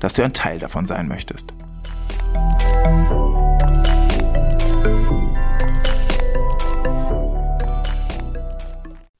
dass 0.00 0.12
du 0.14 0.22
ein 0.22 0.32
Teil 0.32 0.58
davon 0.58 0.86
sein 0.86 1.08
möchtest. 1.08 1.52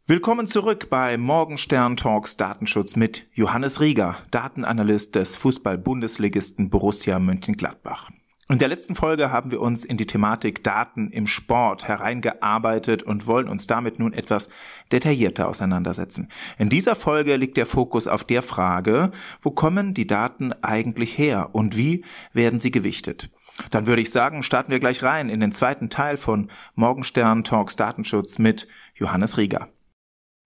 Willkommen 0.07 0.47
zurück 0.47 0.89
bei 0.89 1.19
Morgenstern 1.19 1.99
Talks 1.99 2.39
Datenschutz 2.39 2.97
mit 2.97 3.27
Johannes 3.35 3.83
Rieger, 3.83 4.17
Datenanalyst 4.31 5.15
des 5.15 5.37
Fußball-Bundesligisten 5.37 6.71
Borussia 6.71 7.19
Mönchengladbach. 7.19 8.11
In 8.51 8.59
der 8.59 8.69
letzten 8.69 8.95
Folge 8.95 9.31
haben 9.31 9.51
wir 9.51 9.61
uns 9.61 9.85
in 9.85 9.99
die 9.99 10.07
Thematik 10.07 10.65
Daten 10.65 11.11
im 11.11 11.27
Sport 11.27 11.87
hereingearbeitet 11.87 13.03
und 13.03 13.27
wollen 13.27 13.47
uns 13.47 13.67
damit 13.67 13.99
nun 13.99 14.15
etwas 14.15 14.49
detaillierter 14.91 15.49
auseinandersetzen. 15.49 16.31
In 16.57 16.71
dieser 16.71 16.97
Folge 16.97 17.37
liegt 17.37 17.59
der 17.59 17.67
Fokus 17.67 18.09
auf 18.09 18.25
der 18.25 18.43
Frage, 18.43 19.11
wo 19.43 19.51
kommen 19.51 19.93
die 19.93 20.07
Daten 20.07 20.55
eigentlich 20.63 21.19
her 21.19 21.51
und 21.53 21.77
wie 21.77 22.07
werden 22.33 22.59
sie 22.59 22.71
gewichtet? 22.71 23.29
Dann 23.71 23.87
würde 23.87 24.01
ich 24.01 24.11
sagen, 24.11 24.43
starten 24.43 24.71
wir 24.71 24.81
gleich 24.81 25.03
rein 25.03 25.29
in 25.29 25.41
den 25.41 25.53
zweiten 25.53 25.91
Teil 25.91 26.17
von 26.17 26.51
Morgenstern 26.75 27.45
Talks 27.45 27.77
Datenschutz 27.77 28.39
mit 28.39 28.67
Johannes 28.95 29.37
Rieger. 29.37 29.69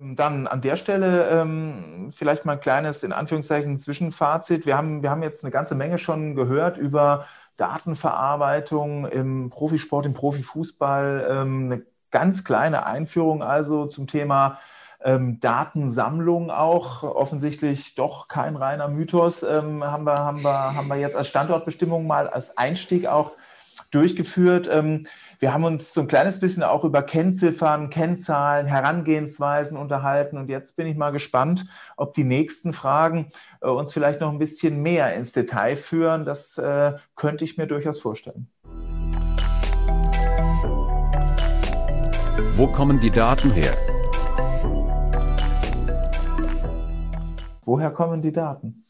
Dann 0.00 0.48
an 0.48 0.60
der 0.60 0.74
Stelle 0.74 1.28
ähm, 1.30 2.10
vielleicht 2.12 2.44
mal 2.44 2.54
ein 2.54 2.60
kleines, 2.60 3.04
in 3.04 3.12
Anführungszeichen, 3.12 3.78
Zwischenfazit. 3.78 4.66
Wir 4.66 4.76
haben, 4.76 5.04
wir 5.04 5.10
haben 5.10 5.22
jetzt 5.22 5.44
eine 5.44 5.52
ganze 5.52 5.76
Menge 5.76 5.98
schon 5.98 6.34
gehört 6.34 6.76
über 6.76 7.26
Datenverarbeitung 7.56 9.06
im 9.06 9.50
Profisport, 9.50 10.06
im 10.06 10.14
Profifußball, 10.14 11.26
ähm, 11.30 11.72
eine 11.72 11.82
ganz 12.10 12.44
kleine 12.44 12.86
Einführung 12.86 13.42
also 13.42 13.86
zum 13.86 14.06
Thema 14.06 14.58
ähm, 15.04 15.40
Datensammlung 15.40 16.50
auch, 16.50 17.02
offensichtlich 17.02 17.94
doch 17.94 18.28
kein 18.28 18.56
reiner 18.56 18.88
Mythos, 18.88 19.42
ähm, 19.42 19.82
haben, 19.82 20.04
wir, 20.04 20.18
haben, 20.18 20.42
wir, 20.42 20.74
haben 20.74 20.88
wir 20.88 20.96
jetzt 20.96 21.16
als 21.16 21.28
Standortbestimmung 21.28 22.06
mal 22.06 22.28
als 22.28 22.56
Einstieg 22.56 23.06
auch 23.06 23.32
durchgeführt. 23.90 24.68
Wir 25.42 25.52
haben 25.52 25.64
uns 25.64 25.92
so 25.92 26.02
ein 26.02 26.06
kleines 26.06 26.38
bisschen 26.38 26.62
auch 26.62 26.84
über 26.84 27.02
Kennziffern, 27.02 27.90
Kennzahlen, 27.90 28.68
Herangehensweisen 28.68 29.76
unterhalten. 29.76 30.38
Und 30.38 30.48
jetzt 30.48 30.76
bin 30.76 30.86
ich 30.86 30.96
mal 30.96 31.10
gespannt, 31.10 31.66
ob 31.96 32.14
die 32.14 32.22
nächsten 32.22 32.72
Fragen 32.72 33.26
äh, 33.60 33.66
uns 33.66 33.92
vielleicht 33.92 34.20
noch 34.20 34.30
ein 34.30 34.38
bisschen 34.38 34.82
mehr 34.82 35.12
ins 35.16 35.32
Detail 35.32 35.74
führen. 35.74 36.24
Das 36.24 36.58
äh, 36.58 36.92
könnte 37.16 37.44
ich 37.44 37.58
mir 37.58 37.66
durchaus 37.66 38.00
vorstellen. 38.00 38.46
Wo 42.54 42.68
kommen 42.68 43.00
die 43.00 43.10
Daten 43.10 43.50
her? 43.50 43.72
Woher 47.64 47.90
kommen 47.90 48.22
die 48.22 48.32
Daten? 48.32 48.84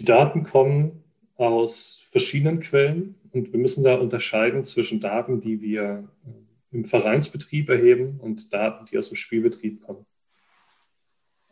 Die 0.00 0.04
Daten 0.04 0.42
kommen 0.42 1.04
aus 1.36 2.00
verschiedenen 2.10 2.58
Quellen 2.58 3.14
und 3.36 3.52
wir 3.52 3.60
müssen 3.60 3.84
da 3.84 3.94
unterscheiden 3.96 4.64
zwischen 4.64 4.98
Daten, 5.00 5.40
die 5.40 5.60
wir 5.60 6.08
äh, 6.26 6.76
im 6.76 6.84
Vereinsbetrieb 6.84 7.68
erheben 7.68 8.18
und 8.20 8.52
Daten, 8.52 8.86
die 8.86 8.98
aus 8.98 9.08
dem 9.08 9.16
Spielbetrieb 9.16 9.82
kommen. 9.82 10.06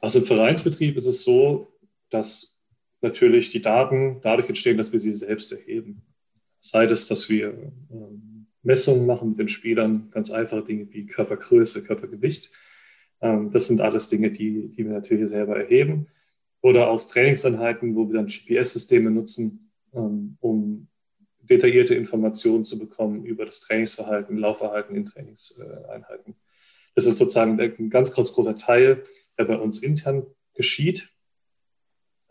Aus 0.00 0.14
dem 0.14 0.24
Vereinsbetrieb 0.24 0.96
ist 0.96 1.06
es 1.06 1.24
so, 1.24 1.72
dass 2.10 2.58
natürlich 3.00 3.50
die 3.50 3.62
Daten 3.62 4.20
dadurch 4.22 4.48
entstehen, 4.48 4.76
dass 4.76 4.92
wir 4.92 4.98
sie 4.98 5.12
selbst 5.12 5.52
erheben. 5.52 6.02
Sei 6.60 6.84
es, 6.84 7.06
dass 7.06 7.28
wir 7.28 7.72
ähm, 7.90 8.46
Messungen 8.62 9.06
machen 9.06 9.30
mit 9.30 9.38
den 9.38 9.48
Spielern, 9.48 10.08
ganz 10.10 10.30
einfache 10.30 10.64
Dinge 10.64 10.90
wie 10.90 11.06
Körpergröße, 11.06 11.84
Körpergewicht. 11.84 12.50
Ähm, 13.20 13.50
das 13.50 13.66
sind 13.66 13.80
alles 13.80 14.08
Dinge, 14.08 14.30
die, 14.30 14.68
die 14.68 14.84
wir 14.84 14.92
natürlich 14.92 15.28
selber 15.28 15.56
erheben. 15.56 16.06
Oder 16.62 16.88
aus 16.88 17.08
Trainingseinheiten, 17.08 17.94
wo 17.94 18.08
wir 18.08 18.14
dann 18.14 18.26
GPS-Systeme 18.26 19.10
nutzen, 19.10 19.70
ähm, 19.92 20.38
um 20.40 20.88
detaillierte 21.48 21.94
Informationen 21.94 22.64
zu 22.64 22.78
bekommen 22.78 23.24
über 23.24 23.44
das 23.44 23.60
Trainingsverhalten, 23.60 24.36
Laufverhalten 24.36 24.96
in 24.96 25.04
Trainingseinheiten. 25.04 26.34
Das 26.94 27.06
ist 27.06 27.18
sozusagen 27.18 27.60
ein 27.60 27.90
ganz, 27.90 28.12
ganz 28.12 28.32
großer 28.32 28.56
Teil, 28.56 29.04
der 29.36 29.44
bei 29.44 29.56
uns 29.56 29.82
intern 29.82 30.26
geschieht 30.54 31.10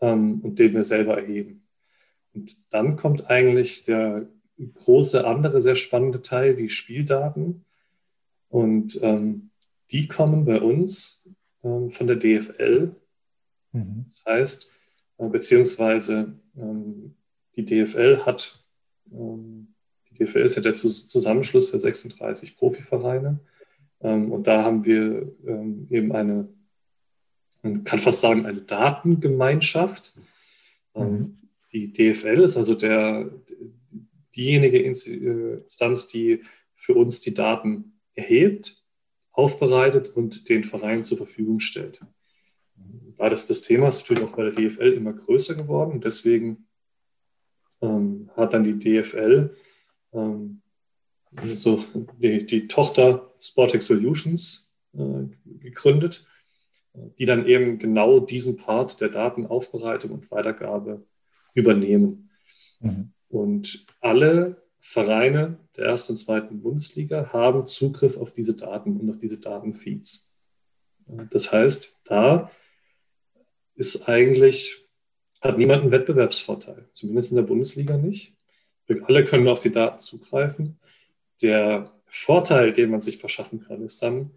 ähm, 0.00 0.40
und 0.40 0.58
den 0.58 0.74
wir 0.74 0.84
selber 0.84 1.18
erheben. 1.18 1.66
Und 2.34 2.72
dann 2.72 2.96
kommt 2.96 3.30
eigentlich 3.30 3.84
der 3.84 4.26
große 4.74 5.26
andere, 5.26 5.60
sehr 5.60 5.76
spannende 5.76 6.22
Teil, 6.22 6.56
die 6.56 6.70
Spieldaten. 6.70 7.64
Und 8.48 8.98
ähm, 9.02 9.50
die 9.90 10.08
kommen 10.08 10.44
bei 10.44 10.60
uns 10.60 11.28
ähm, 11.62 11.90
von 11.90 12.06
der 12.06 12.16
DFL. 12.16 12.94
Mhm. 13.72 14.04
Das 14.06 14.24
heißt, 14.26 14.70
äh, 15.18 15.28
beziehungsweise 15.28 16.38
ähm, 16.56 17.14
die 17.56 17.64
DFL 17.64 18.24
hat, 18.24 18.63
die 19.06 20.14
DFL 20.14 20.42
ist 20.42 20.56
ja 20.56 20.62
der 20.62 20.74
Zusammenschluss 20.74 21.70
der 21.70 21.80
36 21.80 22.56
Profivereine. 22.56 23.40
Ähm, 24.00 24.32
und 24.32 24.46
da 24.46 24.62
haben 24.62 24.84
wir 24.84 25.32
ähm, 25.46 25.86
eben 25.90 26.12
eine, 26.12 26.48
man 27.62 27.84
kann 27.84 27.98
fast 27.98 28.20
sagen, 28.20 28.46
eine 28.46 28.62
Datengemeinschaft. 28.62 30.14
Mhm. 30.94 31.38
Die 31.72 31.92
DFL 31.92 32.42
ist 32.42 32.56
also 32.56 32.74
der, 32.74 33.30
diejenige 34.34 34.78
äh, 34.78 34.86
Instanz, 34.86 36.08
die 36.08 36.42
für 36.74 36.94
uns 36.94 37.20
die 37.20 37.34
Daten 37.34 38.00
erhebt, 38.14 38.82
aufbereitet 39.32 40.08
und 40.08 40.48
den 40.48 40.64
Vereinen 40.64 41.04
zur 41.04 41.18
Verfügung 41.18 41.60
stellt. 41.60 42.00
Da 43.16 43.28
das, 43.30 43.46
das 43.46 43.62
Thema 43.62 43.88
ist 43.88 44.00
natürlich 44.00 44.24
auch 44.24 44.36
bei 44.36 44.50
der 44.50 44.52
DFL 44.52 44.92
immer 44.92 45.12
größer 45.12 45.54
geworden 45.54 46.00
deswegen 46.00 46.66
ähm, 47.80 48.30
hat 48.36 48.54
dann 48.54 48.64
die 48.64 48.78
DFL 48.78 49.54
ähm, 50.12 50.60
so 51.56 51.84
die, 52.18 52.46
die, 52.46 52.68
Tochter 52.68 53.32
Sportec 53.40 53.82
Solutions 53.82 54.72
äh, 54.92 55.24
gegründet, 55.58 56.24
die 57.18 57.24
dann 57.24 57.46
eben 57.46 57.78
genau 57.78 58.20
diesen 58.20 58.56
Part 58.56 59.00
der 59.00 59.08
Datenaufbereitung 59.08 60.12
und 60.12 60.30
Weitergabe 60.30 61.04
übernehmen. 61.52 62.30
Mhm. 62.80 63.12
Und 63.28 63.84
alle 64.00 64.62
Vereine 64.80 65.58
der 65.76 65.86
ersten 65.86 66.12
und 66.12 66.18
zweiten 66.18 66.60
Bundesliga 66.60 67.32
haben 67.32 67.66
Zugriff 67.66 68.16
auf 68.16 68.32
diese 68.32 68.54
Daten 68.54 69.00
und 69.00 69.10
auf 69.10 69.18
diese 69.18 69.38
Datenfeeds. 69.38 70.36
Das 71.30 71.52
heißt, 71.52 71.96
da 72.04 72.50
ist 73.74 74.08
eigentlich 74.08 74.83
hat 75.44 75.58
niemand 75.58 75.82
einen 75.82 75.92
Wettbewerbsvorteil, 75.92 76.88
zumindest 76.92 77.32
in 77.32 77.36
der 77.36 77.42
Bundesliga 77.44 77.96
nicht. 77.96 78.34
Wir 78.86 79.06
alle 79.06 79.24
können 79.24 79.48
auf 79.48 79.60
die 79.60 79.72
Daten 79.72 79.98
zugreifen. 79.98 80.78
Der 81.42 81.92
Vorteil, 82.06 82.72
den 82.72 82.90
man 82.90 83.00
sich 83.00 83.18
verschaffen 83.18 83.60
kann, 83.60 83.82
ist 83.82 84.02
dann, 84.02 84.30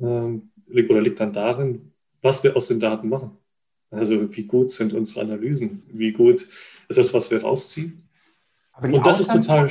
ähm, 0.00 0.50
oder 0.68 1.00
liegt 1.00 1.20
dann 1.20 1.32
darin, 1.32 1.92
was 2.22 2.42
wir 2.44 2.56
aus 2.56 2.68
den 2.68 2.80
Daten 2.80 3.08
machen. 3.08 3.36
Also 3.90 4.36
wie 4.36 4.44
gut 4.44 4.70
sind 4.70 4.92
unsere 4.92 5.22
Analysen, 5.22 5.82
wie 5.88 6.12
gut 6.12 6.46
ist 6.88 6.98
das, 6.98 7.14
was 7.14 7.30
wir 7.30 7.42
rausziehen. 7.42 8.08
Und 8.80 9.06
das 9.06 9.20
ist 9.20 9.30
total. 9.30 9.70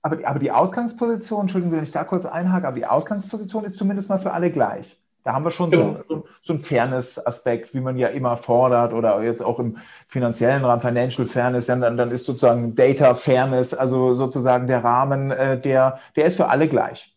Aber 0.00 0.16
die, 0.16 0.26
aber 0.26 0.38
die 0.38 0.50
Ausgangsposition, 0.50 1.42
Entschuldigung, 1.42 1.76
wenn 1.76 1.84
ich 1.84 1.92
da 1.92 2.02
kurz 2.02 2.24
einhake, 2.24 2.66
aber 2.66 2.76
die 2.76 2.86
Ausgangsposition 2.86 3.64
ist 3.64 3.76
zumindest 3.76 4.08
mal 4.08 4.18
für 4.18 4.32
alle 4.32 4.50
gleich. 4.50 4.98
Da 5.24 5.34
haben 5.34 5.44
wir 5.44 5.52
schon 5.52 5.70
genau. 5.70 5.98
so, 6.08 6.24
so, 6.42 6.52
einen 6.52 6.62
Fairness-Aspekt, 6.62 7.74
wie 7.74 7.80
man 7.80 7.96
ja 7.96 8.08
immer 8.08 8.36
fordert 8.36 8.92
oder 8.92 9.22
jetzt 9.22 9.42
auch 9.42 9.60
im 9.60 9.76
finanziellen 10.08 10.64
Rahmen, 10.64 10.80
Financial 10.80 11.26
Fairness, 11.26 11.66
dann, 11.66 11.80
dann 11.80 12.10
ist 12.10 12.26
sozusagen 12.26 12.74
Data 12.74 13.14
Fairness, 13.14 13.72
also 13.72 14.14
sozusagen 14.14 14.66
der 14.66 14.82
Rahmen, 14.82 15.30
äh, 15.30 15.60
der, 15.60 16.00
der 16.16 16.24
ist 16.24 16.36
für 16.36 16.48
alle 16.48 16.68
gleich. 16.68 17.16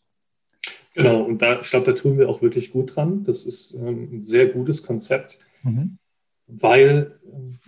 Genau, 0.93 1.23
und 1.23 1.41
da, 1.41 1.59
ich 1.59 1.69
glaube, 1.69 1.87
da 1.87 1.91
tun 1.91 2.17
wir 2.17 2.29
auch 2.29 2.41
wirklich 2.41 2.71
gut 2.71 2.95
dran. 2.95 3.23
Das 3.25 3.45
ist 3.45 3.73
ähm, 3.73 4.09
ein 4.13 4.21
sehr 4.21 4.47
gutes 4.47 4.81
Konzept, 4.83 5.39
mhm. 5.63 5.97
weil, 6.47 7.19
ähm, 7.25 7.59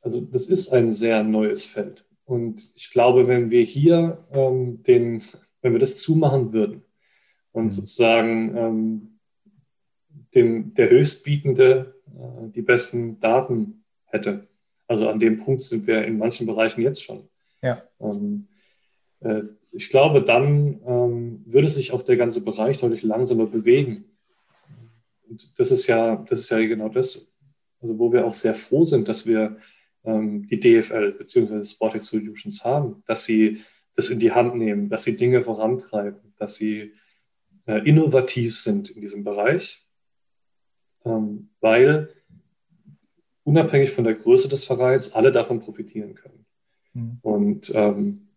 also 0.00 0.20
das 0.20 0.46
ist 0.46 0.72
ein 0.72 0.92
sehr 0.92 1.24
neues 1.24 1.64
Feld. 1.64 2.04
Und 2.24 2.70
ich 2.76 2.90
glaube, 2.90 3.26
wenn 3.26 3.50
wir 3.50 3.62
hier 3.64 4.24
ähm, 4.32 4.82
den, 4.84 5.24
wenn 5.62 5.72
wir 5.72 5.80
das 5.80 5.98
zumachen 5.98 6.52
würden 6.52 6.82
und 7.50 7.64
mhm. 7.64 7.70
sozusagen 7.72 8.56
ähm, 8.56 9.09
dem, 10.34 10.74
der 10.74 10.90
Höchstbietende 10.90 11.94
äh, 12.06 12.48
die 12.50 12.62
besten 12.62 13.18
Daten 13.20 13.84
hätte. 14.06 14.48
Also 14.86 15.08
an 15.08 15.20
dem 15.20 15.38
Punkt 15.38 15.62
sind 15.62 15.86
wir 15.86 16.04
in 16.04 16.18
manchen 16.18 16.46
Bereichen 16.46 16.82
jetzt 16.82 17.02
schon. 17.02 17.28
Ja. 17.62 17.82
Ähm, 18.00 18.48
äh, 19.20 19.42
ich 19.72 19.88
glaube, 19.88 20.22
dann 20.22 20.80
ähm, 20.86 21.42
würde 21.46 21.68
sich 21.68 21.92
auch 21.92 22.02
der 22.02 22.16
ganze 22.16 22.42
Bereich 22.42 22.78
deutlich 22.78 23.02
langsamer 23.02 23.46
bewegen. 23.46 24.04
Und 25.28 25.58
das 25.58 25.70
ist 25.70 25.86
ja, 25.86 26.16
das 26.28 26.40
ist 26.40 26.50
ja 26.50 26.58
genau 26.58 26.88
das, 26.88 27.30
also 27.80 27.98
wo 27.98 28.12
wir 28.12 28.26
auch 28.26 28.34
sehr 28.34 28.54
froh 28.54 28.84
sind, 28.84 29.08
dass 29.08 29.26
wir 29.26 29.58
ähm, 30.04 30.48
die 30.48 30.58
DFL 30.58 31.12
bzw. 31.12 31.62
Sporting 31.62 32.02
Solutions 32.02 32.64
haben, 32.64 33.02
dass 33.06 33.24
sie 33.24 33.62
das 33.94 34.10
in 34.10 34.18
die 34.18 34.32
Hand 34.32 34.56
nehmen, 34.56 34.88
dass 34.88 35.04
sie 35.04 35.16
Dinge 35.16 35.44
vorantreiben, 35.44 36.34
dass 36.36 36.56
sie 36.56 36.94
äh, 37.66 37.88
innovativ 37.88 38.56
sind 38.56 38.90
in 38.90 39.00
diesem 39.00 39.22
Bereich, 39.22 39.86
ähm, 41.04 41.48
weil 41.60 42.08
unabhängig 43.44 43.90
von 43.90 44.04
der 44.04 44.14
Größe 44.14 44.48
des 44.48 44.64
Vereins 44.64 45.14
alle 45.14 45.32
davon 45.32 45.60
profitieren 45.60 46.14
können. 46.14 46.46
Mhm. 46.94 47.18
Und 47.22 47.72
ähm, 47.74 48.28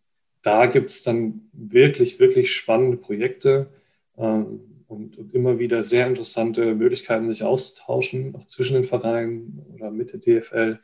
da 0.42 0.66
gibt 0.66 0.90
es 0.90 1.04
dann 1.04 1.50
wirklich, 1.54 2.20
wirklich 2.20 2.52
spannende 2.52 2.98
Projekte 2.98 3.70
ähm, 4.18 4.84
und, 4.88 5.18
und, 5.18 5.34
immer 5.34 5.60
wieder 5.60 5.84
sehr 5.84 6.08
interessante 6.08 6.76
Möglichkeiten, 6.76 7.30
sich 7.30 7.44
auszutauschen, 7.44 8.36
auch 8.36 8.46
zwischen 8.46 8.76
den 8.76 8.84
Vereinen 8.84 9.66
oder 9.74 9.90
mit 9.90 10.14
der 10.14 10.20
DFL, 10.20 10.80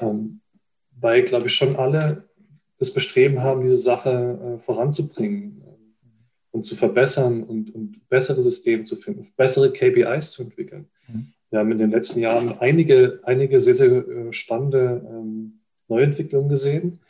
ähm, 0.00 0.40
weil, 0.98 1.22
glaube 1.22 1.46
ich, 1.46 1.54
schon 1.54 1.76
alle 1.76 2.28
das 2.78 2.92
Bestreben 2.92 3.42
haben, 3.42 3.62
diese 3.62 3.76
Sache 3.76 4.56
äh, 4.58 4.62
voranzubringen 4.62 5.62
und 6.56 6.64
zu 6.64 6.74
verbessern 6.74 7.42
und, 7.42 7.74
und, 7.74 8.08
bessere 8.08 8.40
Systeme 8.40 8.84
zu 8.84 8.96
finden, 8.96 9.28
bessere 9.36 9.70
KPIs 9.72 10.30
zu 10.32 10.42
entwickeln. 10.42 10.86
Mhm. 11.06 11.32
Wir 11.50 11.58
haben 11.58 11.70
in 11.70 11.78
den 11.78 11.90
letzten 11.90 12.20
Jahren 12.20 12.58
einige, 12.58 13.20
einige 13.24 13.60
sehr, 13.60 13.74
sehr 13.74 13.90
äh, 13.90 14.32
spannende 14.32 15.06
ähm, 15.06 15.60
Neuentwicklungen 15.88 16.48
gesehen. 16.48 17.00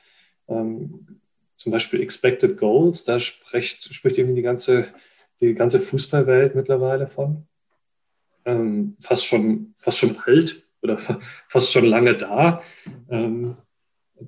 Ähm, 0.48 1.20
zum 1.56 1.70
Beispiel 1.72 2.00
Expected 2.00 2.58
Goals, 2.58 3.04
da 3.04 3.20
spricht, 3.20 3.94
spricht 3.94 4.18
irgendwie 4.18 4.36
die 4.36 4.42
ganze, 4.42 4.88
die 5.40 5.54
ganze 5.54 5.78
Fußballwelt 5.78 6.56
mittlerweile 6.56 7.06
von. 7.06 7.46
Ähm, 8.44 8.96
fast, 9.00 9.24
schon, 9.26 9.74
fast 9.78 9.98
schon 9.98 10.18
alt 10.26 10.66
oder 10.82 10.98
fast 11.48 11.72
schon 11.72 11.86
lange 11.86 12.14
da. 12.14 12.62
Ähm, 13.08 13.56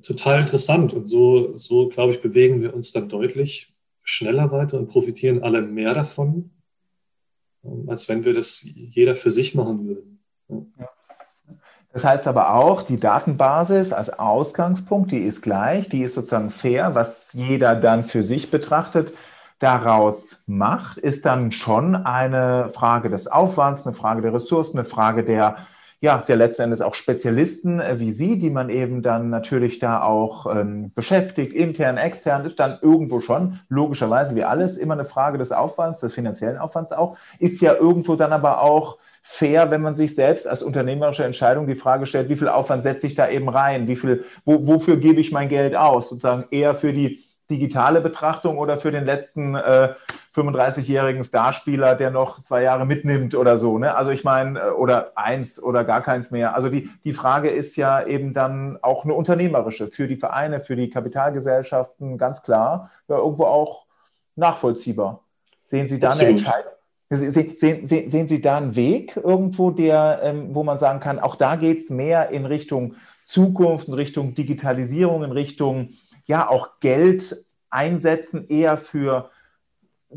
total 0.02 0.42
interessant. 0.42 0.94
Und 0.94 1.06
so, 1.06 1.56
so, 1.56 1.88
glaube 1.88 2.12
ich, 2.12 2.22
bewegen 2.22 2.62
wir 2.62 2.72
uns 2.72 2.92
dann 2.92 3.08
deutlich 3.08 3.74
schneller 4.08 4.50
weiter 4.50 4.78
und 4.78 4.88
profitieren 4.88 5.42
alle 5.42 5.60
mehr 5.60 5.92
davon, 5.92 6.50
ähm, 7.62 7.88
als 7.90 8.08
wenn 8.08 8.24
wir 8.24 8.32
das 8.32 8.62
jeder 8.64 9.14
für 9.14 9.30
sich 9.30 9.54
machen 9.54 9.86
würden. 9.86 10.24
Das 11.92 12.04
heißt 12.04 12.26
aber 12.26 12.54
auch, 12.54 12.82
die 12.82 12.98
Datenbasis 12.98 13.92
als 13.92 14.08
Ausgangspunkt, 14.10 15.12
die 15.12 15.18
ist 15.18 15.42
gleich, 15.42 15.90
die 15.90 16.02
ist 16.02 16.14
sozusagen 16.14 16.50
fair, 16.50 16.94
was 16.94 17.34
jeder 17.34 17.76
dann 17.76 18.04
für 18.04 18.22
sich 18.22 18.50
betrachtet 18.50 19.12
daraus 19.58 20.44
macht, 20.46 20.96
ist 20.96 21.26
dann 21.26 21.52
schon 21.52 21.94
eine 21.94 22.70
Frage 22.70 23.10
des 23.10 23.26
Aufwands, 23.26 23.86
eine 23.86 23.94
Frage 23.94 24.22
der 24.22 24.32
Ressourcen, 24.32 24.78
eine 24.78 24.88
Frage 24.88 25.22
der 25.22 25.66
ja, 26.00 26.18
der 26.18 26.36
letzten 26.36 26.62
Endes 26.62 26.80
auch 26.80 26.94
Spezialisten 26.94 27.80
äh, 27.80 27.98
wie 27.98 28.12
Sie, 28.12 28.38
die 28.38 28.50
man 28.50 28.70
eben 28.70 29.02
dann 29.02 29.30
natürlich 29.30 29.80
da 29.80 30.02
auch 30.02 30.46
ähm, 30.46 30.92
beschäftigt, 30.94 31.52
intern, 31.52 31.96
extern, 31.96 32.44
ist 32.44 32.60
dann 32.60 32.78
irgendwo 32.80 33.20
schon, 33.20 33.58
logischerweise 33.68 34.36
wie 34.36 34.44
alles, 34.44 34.76
immer 34.76 34.94
eine 34.94 35.04
Frage 35.04 35.38
des 35.38 35.50
Aufwands, 35.50 35.98
des 36.00 36.14
finanziellen 36.14 36.58
Aufwands 36.58 36.92
auch, 36.92 37.16
ist 37.40 37.60
ja 37.60 37.74
irgendwo 37.74 38.14
dann 38.14 38.32
aber 38.32 38.62
auch 38.62 38.98
fair, 39.22 39.72
wenn 39.72 39.82
man 39.82 39.96
sich 39.96 40.14
selbst 40.14 40.46
als 40.46 40.62
unternehmerische 40.62 41.24
Entscheidung 41.24 41.66
die 41.66 41.74
Frage 41.74 42.06
stellt, 42.06 42.28
wie 42.28 42.36
viel 42.36 42.48
Aufwand 42.48 42.84
setze 42.84 43.08
ich 43.08 43.16
da 43.16 43.28
eben 43.28 43.48
rein, 43.48 43.88
wie 43.88 43.96
viel, 43.96 44.24
wo, 44.44 44.66
wofür 44.66 44.98
gebe 44.98 45.20
ich 45.20 45.32
mein 45.32 45.48
Geld 45.48 45.74
aus, 45.74 46.10
sozusagen 46.10 46.44
eher 46.50 46.74
für 46.74 46.92
die 46.92 47.18
digitale 47.50 48.00
Betrachtung 48.00 48.58
oder 48.58 48.78
für 48.78 48.92
den 48.92 49.04
letzten 49.04 49.54
äh, 49.54 49.94
35-jährigen 50.38 51.24
Starspieler, 51.24 51.94
der 51.94 52.10
noch 52.10 52.42
zwei 52.42 52.62
Jahre 52.62 52.86
mitnimmt 52.86 53.34
oder 53.34 53.56
so. 53.56 53.78
Ne? 53.78 53.94
Also 53.94 54.10
ich 54.10 54.24
meine, 54.24 54.58
äh, 54.58 54.70
oder 54.70 55.12
eins 55.16 55.62
oder 55.62 55.84
gar 55.84 56.02
keins 56.02 56.30
mehr. 56.30 56.54
Also 56.54 56.68
die, 56.68 56.90
die 57.04 57.12
Frage 57.12 57.50
ist 57.50 57.76
ja 57.76 58.06
eben 58.06 58.34
dann 58.34 58.78
auch 58.82 59.04
eine 59.04 59.14
unternehmerische 59.14 59.88
für 59.88 60.06
die 60.06 60.16
Vereine, 60.16 60.60
für 60.60 60.76
die 60.76 60.90
Kapitalgesellschaften, 60.90 62.18
ganz 62.18 62.42
klar, 62.42 62.90
ja, 63.08 63.16
irgendwo 63.16 63.44
auch 63.44 63.86
nachvollziehbar. 64.36 65.24
Sehen 65.64 65.88
Sie 65.88 65.98
da 65.98 66.10
eine 66.10 66.24
Entscheidung? 66.24 66.72
Sehen, 67.10 67.56
sehen, 67.56 67.86
sehen, 67.86 68.28
Sie 68.28 68.40
da 68.40 68.58
einen 68.58 68.76
Weg 68.76 69.16
irgendwo, 69.16 69.70
der, 69.70 70.20
ähm, 70.22 70.54
wo 70.54 70.62
man 70.62 70.78
sagen 70.78 71.00
kann, 71.00 71.18
auch 71.18 71.36
da 71.36 71.56
geht 71.56 71.78
es 71.78 71.88
mehr 71.88 72.28
in 72.28 72.44
Richtung 72.44 72.96
Zukunft, 73.24 73.88
in 73.88 73.94
Richtung 73.94 74.34
Digitalisierung, 74.34 75.24
in 75.24 75.32
Richtung 75.32 75.88
ja 76.26 76.48
auch 76.48 76.80
Geld 76.80 77.46
einsetzen, 77.70 78.46
eher 78.48 78.76
für 78.76 79.30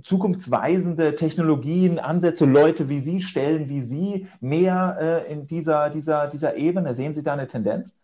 zukunftsweisende 0.03 1.15
Technologien, 1.15 1.99
Ansätze, 1.99 2.45
Leute 2.45 2.89
wie 2.89 2.99
Sie, 2.99 3.21
Stellen 3.21 3.69
wie 3.69 3.81
Sie 3.81 4.27
mehr 4.39 5.25
äh, 5.27 5.31
in 5.31 5.47
dieser, 5.47 5.89
dieser, 5.89 6.27
dieser 6.27 6.55
Ebene? 6.55 6.93
Sehen 6.93 7.13
Sie 7.13 7.23
da 7.23 7.33
eine 7.33 7.47
Tendenz? 7.47 7.95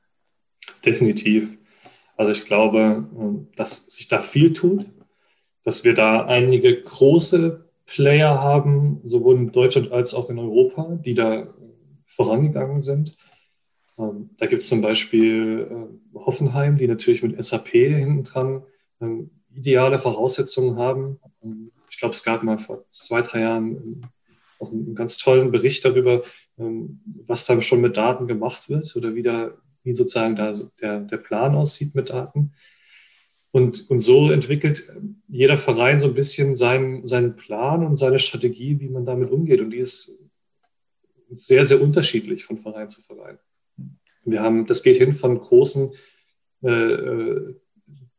Definitiv. 0.85 1.57
Also 2.17 2.31
ich 2.31 2.45
glaube, 2.45 3.07
ähm, 3.17 3.47
dass 3.55 3.85
sich 3.85 4.07
da 4.07 4.21
viel 4.21 4.53
tut, 4.53 4.85
dass 5.63 5.83
wir 5.83 5.93
da 5.93 6.25
einige 6.25 6.81
große 6.81 7.65
Player 7.85 8.41
haben, 8.41 8.99
sowohl 9.03 9.37
in 9.37 9.51
Deutschland 9.51 9.91
als 9.91 10.13
auch 10.13 10.29
in 10.29 10.39
Europa, 10.39 10.97
die 11.03 11.13
da 11.13 11.47
vorangegangen 12.05 12.81
sind. 12.81 13.15
Ähm, 13.97 14.31
da 14.37 14.45
gibt 14.45 14.63
es 14.63 14.67
zum 14.67 14.81
Beispiel 14.81 15.67
äh, 15.69 16.17
Hoffenheim, 16.19 16.77
die 16.77 16.87
natürlich 16.87 17.23
mit 17.23 17.41
SAP 17.43 17.69
hinten 17.69 18.23
dran 18.23 18.63
ähm, 19.01 19.29
ideale 19.53 19.99
Voraussetzungen 19.99 20.77
haben. 20.77 21.19
Ich 21.89 21.97
glaube, 21.97 22.13
es 22.13 22.23
gab 22.23 22.43
mal 22.43 22.57
vor 22.57 22.85
zwei, 22.89 23.21
drei 23.21 23.41
Jahren 23.41 24.05
auch 24.59 24.71
einen 24.71 24.95
ganz 24.95 25.17
tollen 25.17 25.51
Bericht 25.51 25.85
darüber, 25.85 26.23
was 26.57 27.45
da 27.45 27.61
schon 27.61 27.81
mit 27.81 27.97
Daten 27.97 28.27
gemacht 28.27 28.69
wird 28.69 28.95
oder 28.95 29.13
wie, 29.15 29.23
da, 29.23 29.51
wie 29.83 29.93
sozusagen 29.93 30.35
da 30.35 30.51
der, 30.81 31.01
der 31.01 31.17
Plan 31.17 31.55
aussieht 31.55 31.93
mit 31.93 32.09
Daten. 32.09 32.53
Und, 33.51 33.89
und 33.89 33.99
so 34.01 34.31
entwickelt 34.31 34.83
jeder 35.27 35.57
Verein 35.57 35.99
so 35.99 36.07
ein 36.07 36.13
bisschen 36.13 36.55
seinen, 36.55 37.05
seinen 37.05 37.35
Plan 37.35 37.85
und 37.85 37.95
seine 37.97 38.19
Strategie, 38.19 38.79
wie 38.79 38.89
man 38.89 39.05
damit 39.05 39.31
umgeht. 39.31 39.61
Und 39.61 39.71
die 39.71 39.77
ist 39.77 40.19
sehr, 41.29 41.65
sehr 41.65 41.81
unterschiedlich 41.81 42.45
von 42.45 42.57
Verein 42.57 42.89
zu 42.89 43.01
Verein. 43.01 43.37
Wir 44.25 44.41
haben, 44.41 44.65
das 44.65 44.83
geht 44.83 44.97
hin 44.97 45.13
von 45.13 45.39
großen 45.39 45.93
äh, 46.63 46.69
äh 46.69 47.55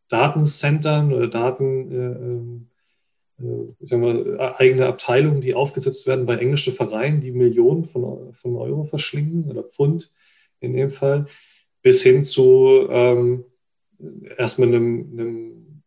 Datencentern 0.09 1.13
oder 1.13 1.29
Daten, 1.29 1.93
äh, 1.93 1.97
äh, 1.97 2.61
ich 2.61 3.27
sag 3.27 3.28
mal, 3.39 4.55
eigene 4.59 4.87
Abteilungen, 4.87 5.41
die 5.41 5.55
aufgesetzt 5.55 6.07
werden 6.07 6.27
bei 6.27 6.37
englischen 6.37 6.73
Vereinen, 6.73 7.21
die 7.21 7.33
Millionen 7.33 7.85
von, 7.85 8.33
von 8.35 8.57
Euro 8.57 8.85
verschlingen 8.85 9.45
oder 9.45 9.63
Pfund 9.63 10.11
in 10.61 10.73
dem 10.73 10.91
Fall, 10.91 11.27
bis 11.83 12.03
hin 12.03 12.25
zu 12.25 12.89
ähm, 12.91 13.45
erstmal 14.37 14.69
einem, 14.69 15.11
einem 15.13 15.83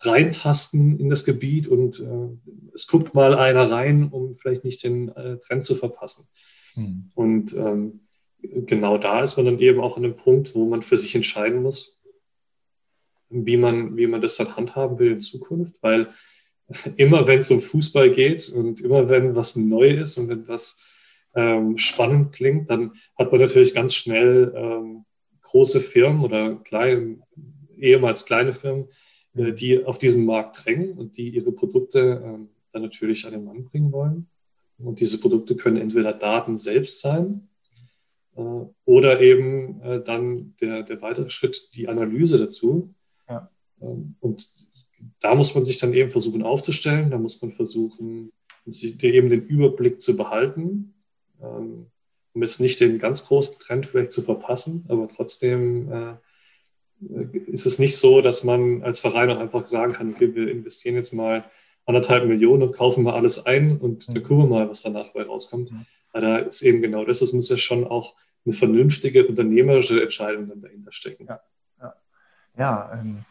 Reintasten 0.00 0.98
in 0.98 1.10
das 1.10 1.24
Gebiet 1.24 1.66
und 1.66 2.00
äh, 2.00 2.52
es 2.74 2.86
guckt 2.86 3.14
mal 3.14 3.34
einer 3.34 3.70
rein, 3.70 4.08
um 4.10 4.34
vielleicht 4.34 4.64
nicht 4.64 4.84
den 4.84 5.08
äh, 5.08 5.38
Trend 5.38 5.64
zu 5.64 5.74
verpassen. 5.74 6.28
Hm. 6.74 7.10
Und 7.14 7.54
ähm, 7.54 8.00
genau 8.42 8.98
da 8.98 9.22
ist 9.22 9.36
man 9.36 9.46
dann 9.46 9.58
eben 9.58 9.80
auch 9.80 9.96
an 9.96 10.04
einem 10.04 10.16
Punkt, 10.16 10.54
wo 10.54 10.66
man 10.66 10.82
für 10.82 10.96
sich 10.96 11.14
entscheiden 11.14 11.62
muss, 11.62 12.00
wie 13.28 13.56
man, 13.56 13.96
wie 13.96 14.06
man 14.06 14.20
das 14.20 14.36
dann 14.36 14.56
handhaben 14.56 14.98
will 14.98 15.12
in 15.12 15.20
Zukunft, 15.20 15.82
weil 15.82 16.08
immer 16.96 17.26
wenn 17.26 17.40
es 17.40 17.50
um 17.50 17.60
Fußball 17.60 18.10
geht 18.10 18.48
und 18.48 18.80
immer 18.80 19.08
wenn 19.08 19.34
was 19.34 19.56
neu 19.56 19.90
ist 19.90 20.18
und 20.18 20.28
wenn 20.28 20.48
was 20.48 20.82
ähm, 21.34 21.78
spannend 21.78 22.32
klingt, 22.32 22.70
dann 22.70 22.92
hat 23.16 23.30
man 23.30 23.40
natürlich 23.40 23.74
ganz 23.74 23.94
schnell 23.94 24.52
ähm, 24.56 25.04
große 25.42 25.80
Firmen 25.80 26.22
oder 26.22 26.56
kleine, 26.56 27.18
ehemals 27.78 28.24
kleine 28.24 28.52
Firmen, 28.52 28.86
äh, 29.34 29.52
die 29.52 29.84
auf 29.84 29.98
diesen 29.98 30.24
Markt 30.24 30.64
drängen 30.64 30.92
und 30.92 31.16
die 31.16 31.28
ihre 31.28 31.52
Produkte 31.52 32.22
äh, 32.24 32.46
dann 32.72 32.82
natürlich 32.82 33.26
an 33.26 33.32
den 33.32 33.44
Mann 33.44 33.64
bringen 33.64 33.92
wollen. 33.92 34.28
Und 34.78 35.00
diese 35.00 35.20
Produkte 35.20 35.56
können 35.56 35.76
entweder 35.76 36.12
Daten 36.12 36.56
selbst 36.56 37.00
sein, 37.00 37.48
äh, 38.36 38.66
oder 38.84 39.20
eben 39.20 39.80
äh, 39.82 40.02
dann 40.02 40.54
der, 40.60 40.82
der 40.82 41.00
weitere 41.02 41.30
Schritt, 41.30 41.70
die 41.74 41.88
Analyse 41.88 42.38
dazu. 42.38 42.94
Ja. 43.28 43.50
Ähm, 43.80 44.16
und 44.20 44.46
da 45.20 45.34
muss 45.34 45.54
man 45.54 45.64
sich 45.64 45.78
dann 45.78 45.92
eben 45.92 46.10
versuchen 46.10 46.42
aufzustellen, 46.42 47.10
da 47.10 47.18
muss 47.18 47.40
man 47.42 47.52
versuchen, 47.52 48.32
sich 48.66 49.02
eben 49.02 49.30
den 49.30 49.46
Überblick 49.46 50.00
zu 50.00 50.16
behalten, 50.16 50.94
ähm, 51.40 51.86
um 52.34 52.42
jetzt 52.42 52.60
nicht 52.60 52.80
den 52.80 52.98
ganz 52.98 53.26
großen 53.26 53.58
Trend 53.58 53.86
vielleicht 53.86 54.12
zu 54.12 54.22
verpassen, 54.22 54.84
aber 54.88 55.08
trotzdem 55.08 55.92
äh, 55.92 56.14
ist 57.46 57.66
es 57.66 57.78
nicht 57.78 57.96
so, 57.96 58.20
dass 58.20 58.44
man 58.44 58.82
als 58.82 59.00
Verein 59.00 59.30
auch 59.30 59.38
einfach 59.38 59.68
sagen 59.68 59.92
kann, 59.92 60.14
okay, 60.14 60.34
wir 60.34 60.50
investieren 60.50 60.96
jetzt 60.96 61.12
mal 61.12 61.44
anderthalb 61.84 62.26
Millionen 62.26 62.62
und 62.62 62.74
kaufen 62.74 63.04
mal 63.04 63.14
alles 63.14 63.46
ein 63.46 63.78
und 63.78 64.08
mhm. 64.08 64.14
dann 64.14 64.22
gucken 64.22 64.38
wir 64.38 64.46
mal, 64.46 64.68
was 64.68 64.82
danach 64.82 65.10
bei 65.12 65.22
rauskommt. 65.22 65.70
Mhm. 65.70 65.86
Aber 66.12 66.20
da 66.20 66.38
ist 66.38 66.62
eben 66.62 66.82
genau 66.82 67.04
das, 67.04 67.22
es 67.22 67.32
muss 67.32 67.48
ja 67.48 67.56
schon 67.56 67.86
auch 67.86 68.14
eine 68.44 68.54
vernünftige 68.54 69.26
unternehmerische 69.26 70.02
Entscheidung 70.02 70.48
dann 70.48 70.62
dahinter 70.62 70.92
stecken. 70.92 71.26
Ja, 71.26 71.40
ja. 71.80 71.94
ja 72.58 73.00
ähm, 73.00 73.24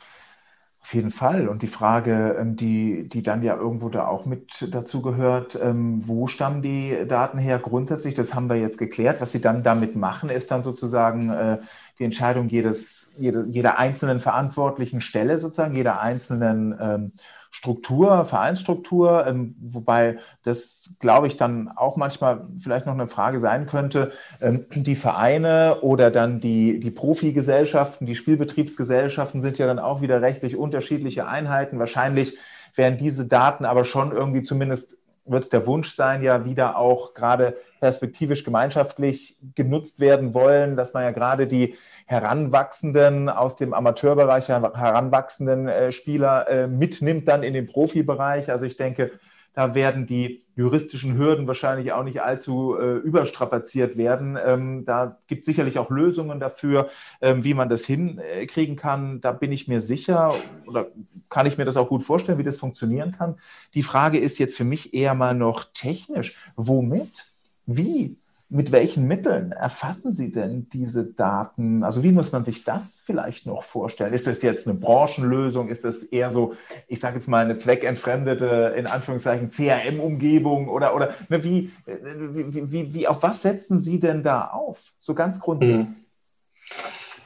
auf 0.86 0.94
jeden 0.94 1.10
Fall. 1.10 1.48
Und 1.48 1.64
die 1.64 1.68
Frage, 1.68 2.38
ähm, 2.40 2.56
die, 2.56 3.10
die 3.10 3.24
dann 3.24 3.42
ja 3.42 3.56
irgendwo 3.56 3.90
da 3.90 4.06
auch 4.06 4.28
mit 4.28 4.68
dazu 4.72 5.02
gehört, 5.02 5.60
ähm, 5.60 6.04
wo 6.06 6.28
stammen 6.28 6.62
die 6.62 6.96
Daten 7.08 7.40
her? 7.40 7.58
Grundsätzlich, 7.58 8.14
das 8.14 8.36
haben 8.36 8.50
wir 8.50 8.58
jetzt 8.58 8.78
geklärt. 8.78 9.20
Was 9.20 9.32
Sie 9.32 9.42
dann 9.42 9.64
damit 9.64 9.96
machen, 9.96 10.30
ist 10.30 10.52
dann 10.52 10.62
sozusagen 10.62 11.32
äh, 11.32 11.58
die 11.98 12.04
Entscheidung 12.04 12.50
jedes, 12.50 13.16
jede, 13.18 13.48
jeder 13.50 13.80
einzelnen 13.80 14.20
verantwortlichen 14.20 15.02
Stelle, 15.02 15.40
sozusagen, 15.40 15.76
jeder 15.76 16.02
einzelnen 16.02 16.78
ähm, 16.80 17.12
Struktur, 17.58 18.26
Vereinsstruktur, 18.26 19.26
ähm, 19.26 19.56
wobei 19.62 20.18
das, 20.44 20.98
glaube 21.00 21.28
ich, 21.28 21.38
dann 21.38 21.70
auch 21.70 21.96
manchmal 21.96 22.48
vielleicht 22.60 22.86
noch 22.86 22.94
eine 22.94 23.08
Frage 23.08 23.40
sein 23.40 23.66
könnte, 23.66 24.12
ähm, 24.42 24.66
die 24.72 24.98
Vereine 24.98 25.80
oder 25.80 26.12
dann 26.12 26.42
die, 26.42 26.82
die 26.82 26.92
Profigesellschaften, 26.92 28.06
die 28.06 28.16
Spielbetriebsgesellschaften 28.16 29.40
sind 29.40 29.58
ja 29.58 29.68
dann 29.68 29.80
auch 29.80 30.02
wieder 30.02 30.22
rechtlich 30.22 30.58
unterschiedliche 30.58 31.28
Einheiten. 31.28 31.80
Wahrscheinlich 31.80 32.38
werden 32.76 32.98
diese 32.98 33.26
Daten 33.26 33.64
aber 33.64 33.86
schon 33.86 34.12
irgendwie 34.12 34.44
zumindest 34.44 34.98
wird 35.26 35.44
es 35.44 35.50
der 35.50 35.66
Wunsch 35.66 35.94
sein, 35.96 36.22
ja 36.22 36.46
wieder 36.46 36.78
auch 36.78 37.14
gerade 37.14 37.58
perspektivisch 37.80 38.44
gemeinschaftlich 38.44 39.38
genutzt 39.56 40.00
werden 40.00 40.34
wollen, 40.34 40.76
dass 40.76 40.94
man 40.94 41.04
ja 41.04 41.12
gerade 41.12 41.48
die 41.48 41.76
heranwachsenden 42.06 43.30
aus 43.30 43.56
dem 43.56 43.74
Amateurbereich 43.74 44.50
heranwachsenden 44.50 45.68
äh, 45.68 45.92
Spieler 45.92 46.48
äh, 46.48 46.68
mitnimmt 46.68 47.28
dann 47.28 47.44
in 47.44 47.54
den 47.54 47.68
Profibereich. 47.68 48.52
Also 48.52 48.66
ich 48.66 48.78
denke, 48.78 49.12
da 49.56 49.74
werden 49.74 50.06
die 50.06 50.44
juristischen 50.56 51.18
Hürden 51.18 51.48
wahrscheinlich 51.48 51.94
auch 51.94 52.04
nicht 52.04 52.22
allzu 52.22 52.76
äh, 52.78 52.98
überstrapaziert 52.98 53.98
werden. 53.98 54.38
Ähm, 54.44 54.86
da 54.86 55.20
gibt 55.28 55.42
es 55.42 55.46
sicherlich 55.46 55.80
auch 55.80 55.90
Lösungen 55.90 56.40
dafür, 56.40 56.90
ähm, 57.22 57.44
wie 57.44 57.54
man 57.54 57.70
das 57.70 57.86
hinkriegen 57.86 58.76
kann. 58.76 59.22
Da 59.22 59.32
bin 59.32 59.52
ich 59.52 59.68
mir 59.68 59.82
sicher 59.82 60.34
oder 60.68 60.88
kann 61.30 61.46
ich 61.46 61.58
mir 61.58 61.66
das 61.66 61.78
auch 61.78 61.90
gut 61.90 62.04
vorstellen, 62.04 62.38
wie 62.38 62.44
das 62.44 62.58
funktionieren 62.58 63.14
kann. 63.14 63.40
Die 63.74 63.84
Frage 63.84 64.18
ist 64.18 64.38
jetzt 64.38 64.58
für 64.58 64.66
mich 64.66 64.94
eher 64.94 65.16
mal 65.16 65.34
noch 65.34 65.66
technisch. 65.74 66.36
Womit? 66.56 67.26
Wie? 67.66 68.18
Mit 68.48 68.72
welchen 68.72 69.08
Mitteln 69.08 69.52
erfassen 69.52 70.12
Sie 70.12 70.32
denn 70.32 70.70
diese 70.70 71.04
Daten? 71.04 71.84
Also 71.84 72.04
wie 72.04 72.12
muss 72.12 72.32
man 72.32 72.46
sich 72.46 72.64
das 72.64 73.02
vielleicht 73.04 73.48
noch 73.48 73.64
vorstellen? 73.64 74.14
Ist 74.14 74.28
das 74.28 74.44
jetzt 74.44 74.68
eine 74.68 74.78
Branchenlösung? 74.78 75.70
Ist 75.70 75.84
das 75.84 76.04
eher 76.04 76.30
so, 76.30 76.54
ich 76.88 77.00
sage 77.00 77.16
jetzt 77.18 77.28
mal, 77.28 77.44
eine 77.44 77.58
zweckentfremdete, 77.58 78.76
in 78.78 78.86
Anführungszeichen, 78.86 79.50
CRM-Umgebung? 79.50 80.70
Oder, 80.70 80.96
oder 80.96 81.16
ne, 81.30 81.44
wie, 81.44 81.72
wie, 81.86 82.72
wie, 82.72 82.94
wie, 82.94 83.08
auf 83.08 83.24
was 83.24 83.42
setzen 83.42 83.80
Sie 83.80 84.00
denn 84.00 84.22
da 84.22 84.48
auf? 84.50 84.94
So 85.00 85.16
ganz 85.16 85.40
grundsätzlich. 85.40 85.88
Mhm. 85.88 85.96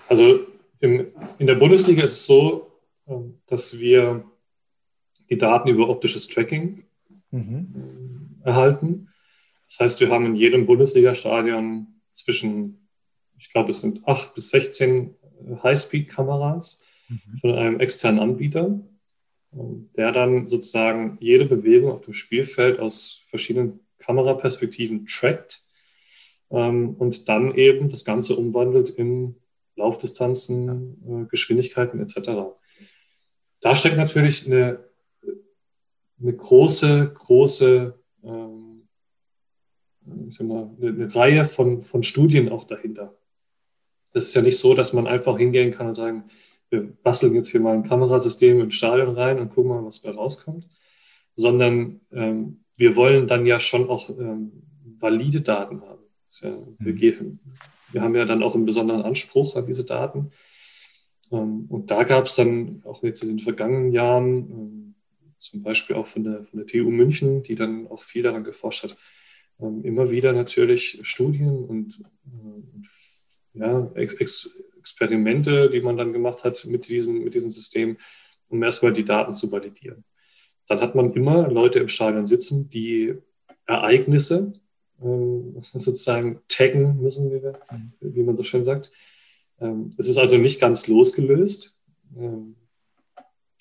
Also 0.08 0.40
im, 0.80 1.08
in 1.38 1.48
der 1.48 1.56
Bundesliga 1.56 2.04
ist 2.04 2.14
es 2.14 2.26
so, 2.26 2.72
ähm, 3.08 3.40
dass 3.48 3.78
wir 3.78 4.24
die 5.30 5.38
Daten 5.38 5.68
über 5.68 5.90
optisches 5.90 6.28
Tracking 6.28 6.84
mhm. 7.32 8.40
erhalten. 8.44 9.09
Das 9.70 9.80
heißt, 9.80 10.00
wir 10.02 10.10
haben 10.10 10.26
in 10.26 10.36
jedem 10.36 10.66
Bundesliga-Stadion 10.66 11.88
zwischen, 12.12 12.90
ich 13.38 13.52
glaube, 13.52 13.70
es 13.70 13.82
sind 13.82 14.08
acht 14.08 14.34
bis 14.34 14.50
16 14.50 15.16
Highspeed-Kameras 15.64 16.82
mhm. 17.08 17.38
von 17.40 17.56
einem 17.56 17.80
externen 17.80 18.20
Anbieter, 18.20 18.82
der 19.52 20.12
dann 20.12 20.48
sozusagen 20.48 21.18
jede 21.22 21.46
Bewegung 21.46 21.92
auf 21.92 22.02
dem 22.02 22.14
Spielfeld 22.14 22.80
aus 22.80 23.24
verschiedenen 23.30 23.80
Kameraperspektiven 24.00 25.06
trackt 25.06 25.62
ähm, 26.50 26.96
und 26.96 27.30
dann 27.30 27.54
eben 27.56 27.90
das 27.90 28.06
Ganze 28.06 28.36
umwandelt 28.36 28.90
in 28.90 29.36
Laufdistanzen, 29.76 31.26
äh, 31.26 31.30
Geschwindigkeiten 31.30 32.00
etc. 32.00 32.56
Da 33.62 33.76
steckt 33.76 33.98
natürlich 33.98 34.48
eine, 34.48 34.84
eine 36.20 36.34
große, 36.34 37.14
große 37.14 37.94
ähm, 38.24 38.59
ich 40.30 40.38
sag 40.38 40.48
mal, 40.48 40.70
eine, 40.80 40.90
eine 40.90 41.16
Reihe 41.16 41.46
von, 41.46 41.82
von 41.84 42.04
Studien 42.04 42.50
auch 42.50 42.66
dahinter. 42.66 43.16
Es 44.14 44.28
ist 44.28 44.34
ja 44.34 44.42
nicht 44.42 44.58
so, 44.58 44.74
dass 44.74 44.94
man 44.94 45.08
einfach 45.08 45.38
hingehen 45.38 45.72
kann 45.72 45.88
und 45.88 45.96
sagen, 45.96 46.24
wir 46.70 46.82
basteln 47.04 47.36
jetzt 47.36 47.50
hier 47.50 47.62
mal 47.62 47.76
ein 47.76 47.84
Kamerasystem 47.84 48.62
ins 48.62 48.76
Stadion 48.76 49.16
rein 49.16 49.40
und 49.40 49.50
gucken 49.50 49.72
mal, 49.72 49.86
was 49.86 50.02
da 50.02 50.12
rauskommt, 50.12 50.68
sondern 51.36 52.02
ähm, 52.12 52.64
wir 52.76 52.96
wollen 52.96 53.28
dann 53.28 53.46
ja 53.46 53.60
schon 53.60 53.90
auch 53.90 54.10
ähm, 54.10 54.64
valide 55.00 55.42
Daten 55.42 55.82
haben. 55.82 56.04
Ja, 56.42 56.52
wir, 56.80 56.94
mhm. 56.94 56.98
gehen, 56.98 57.40
wir, 57.92 58.02
haben 58.02 58.16
ja 58.16 58.26
dann 58.26 58.44
auch 58.44 58.56
einen 58.56 58.66
besonderen 58.66 59.02
Anspruch 59.02 59.56
an 59.56 59.66
diese 59.66 59.84
Daten. 59.84 60.32
Ähm, 61.32 61.66
und 61.70 61.90
da 61.92 62.04
gab 62.04 62.26
es 62.26 62.36
dann 62.36 62.84
auch 62.86 63.04
jetzt 63.04 63.24
in 63.24 63.30
den 63.30 63.40
vergangenen 63.40 63.92
Jahren, 63.92 64.26
ähm, 64.52 64.96
zum 65.40 65.64
Beispiel 65.64 65.96
auch 65.96 66.08
von 66.08 66.24
der, 66.24 66.44
von 66.44 66.60
der 66.60 66.68
TU 66.68 66.90
München, 66.90 67.44
die 67.44 67.56
dann 67.56 67.88
auch 67.88 68.04
viel 68.04 68.24
daran 68.24 68.44
geforscht 68.44 68.84
hat, 68.84 68.98
immer 69.60 70.10
wieder 70.10 70.34
natürlich 70.34 71.00
Studien 71.04 71.66
und 71.66 72.02
ja, 73.54 73.92
Ex 73.96 74.50
Experimente, 74.80 75.70
die 75.70 75.82
man 75.82 75.98
dann 75.98 76.14
gemacht 76.14 76.44
hat 76.44 76.66
mit 76.66 76.88
diesem, 76.88 77.24
mit 77.24 77.34
diesem 77.34 77.50
System, 77.50 77.98
um 78.48 78.64
erstmal 78.64 78.94
die 78.94 79.04
Daten 79.04 79.34
zu 79.34 79.52
validieren. 79.52 80.04
Dann 80.68 80.80
hat 80.80 80.96
man 80.96 81.14
immer 81.14 81.50
Leute 81.50 81.80
im 81.80 81.90
Stadion 81.90 82.26
sitzen, 82.26 82.70
die 82.70 83.16
Ereignisse 83.66 84.54
ähm, 85.02 85.58
sozusagen 85.62 86.42
taggen 86.48 87.02
müssen, 87.02 87.32
wie, 87.32 87.44
wir, 87.44 87.60
wie, 88.00 88.24
man 88.24 88.36
so 88.36 88.44
schön 88.44 88.64
sagt. 88.64 88.92
Ähm, 89.60 89.94
es 89.98 90.08
ist 90.08 90.18
also 90.18 90.38
nicht 90.38 90.60
ganz 90.60 90.88
losgelöst. 90.88 91.78
Ähm, 92.18 92.56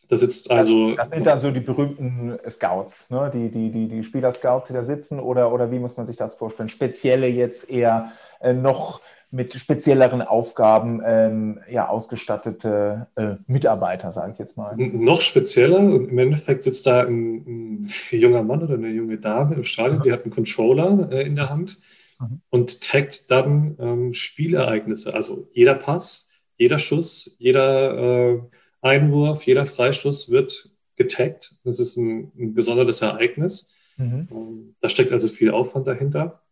da 0.09 0.17
sitzt 0.17 0.51
also. 0.51 0.95
Das 0.95 1.11
sind 1.11 1.27
dann 1.27 1.41
so 1.41 1.51
die 1.51 1.61
berühmten 1.61 2.39
Scouts, 2.49 3.11
ne? 3.11 3.31
die, 3.33 3.51
die, 3.51 3.71
die, 3.71 3.89
die 3.89 4.05
Spieler-Scouts, 4.05 4.69
die 4.69 4.73
da 4.75 4.83
sitzen, 4.83 5.21
oder, 5.21 5.53
oder 5.53 5.71
wie 5.71 5.79
muss 5.79 5.97
man 5.97 6.07
sich 6.07 6.17
das 6.17 6.35
vorstellen? 6.35 6.71
Spezielle 6.71 7.29
jetzt 7.29 7.69
eher 7.69 8.13
äh, 8.41 8.55
noch 8.55 9.01
mit 9.31 9.55
spezielleren 9.55 10.23
Aufgaben 10.23 11.03
ähm, 11.05 11.61
ja, 11.69 11.89
ausgestattete 11.89 13.09
äh, 13.17 13.35
Mitarbeiter, 13.47 14.11
sage 14.11 14.33
ich 14.33 14.39
jetzt 14.39 14.57
mal. 14.57 14.75
Noch 14.77 15.21
spezieller, 15.21 15.79
und 15.81 16.09
im 16.09 16.19
Endeffekt 16.19 16.63
sitzt 16.63 16.87
da 16.87 17.03
ein, 17.03 17.85
ein, 17.85 17.91
junger 18.11 18.43
Mann 18.43 18.63
oder 18.63 18.75
eine 18.75 18.89
junge 18.89 19.19
Dame 19.19 19.57
im 19.57 19.65
Stadion, 19.65 19.99
mhm. 19.99 20.03
die 20.03 20.13
hat 20.13 20.23
einen 20.23 20.33
Controller 20.33 21.11
äh, 21.13 21.27
in 21.27 21.37
der 21.37 21.51
Hand 21.51 21.79
mhm. 22.19 22.41
und 22.49 22.81
taggt 22.81 23.31
dann 23.31 23.77
ähm, 23.79 24.15
Spielereignisse, 24.15 25.13
also 25.13 25.47
jeder 25.53 25.75
Pass, 25.75 26.31
jeder 26.57 26.79
Schuss, 26.79 27.37
jeder 27.39 27.99
äh, 27.99 28.41
Einwurf, 28.81 29.45
jeder 29.45 29.67
Freistoß 29.67 30.31
wird 30.31 30.71
getaggt. 30.97 31.57
Das 31.65 31.81
ist 31.81 31.97
ein, 31.97 32.33
ein 32.39 32.55
gesondertes 32.55 33.03
Ereignis. 33.03 33.73
Mhm. 33.97 34.29
Ähm, 34.31 34.75
da 34.81 34.89
steckt 34.89 35.13
also 35.13 35.29
viel 35.29 35.51
Aufwand 35.51 35.87
dahinter. 35.87 36.43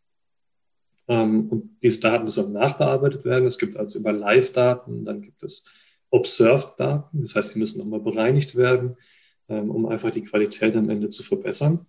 Ähm, 1.09 1.49
und 1.49 1.83
diese 1.83 2.00
Daten 2.00 2.25
müssen 2.25 2.52
nachbearbeitet 2.52 3.25
werden. 3.25 3.47
Es 3.47 3.59
gibt 3.59 3.76
also 3.76 3.99
über 3.99 4.12
Live-Daten, 4.12 5.04
dann 5.04 5.23
gibt 5.23 5.42
es 5.42 5.68
Observed-Daten. 6.11 7.21
Das 7.21 7.37
heißt, 7.37 7.54
die 7.54 7.59
müssen 7.59 7.78
nochmal 7.78 8.00
bereinigt 8.00 8.56
werden, 8.56 8.97
ähm, 9.49 9.71
um 9.71 9.87
einfach 9.87 10.11
die 10.11 10.25
Qualität 10.25 10.75
am 10.76 10.90
Ende 10.90 11.09
zu 11.09 11.23
verbessern. 11.23 11.87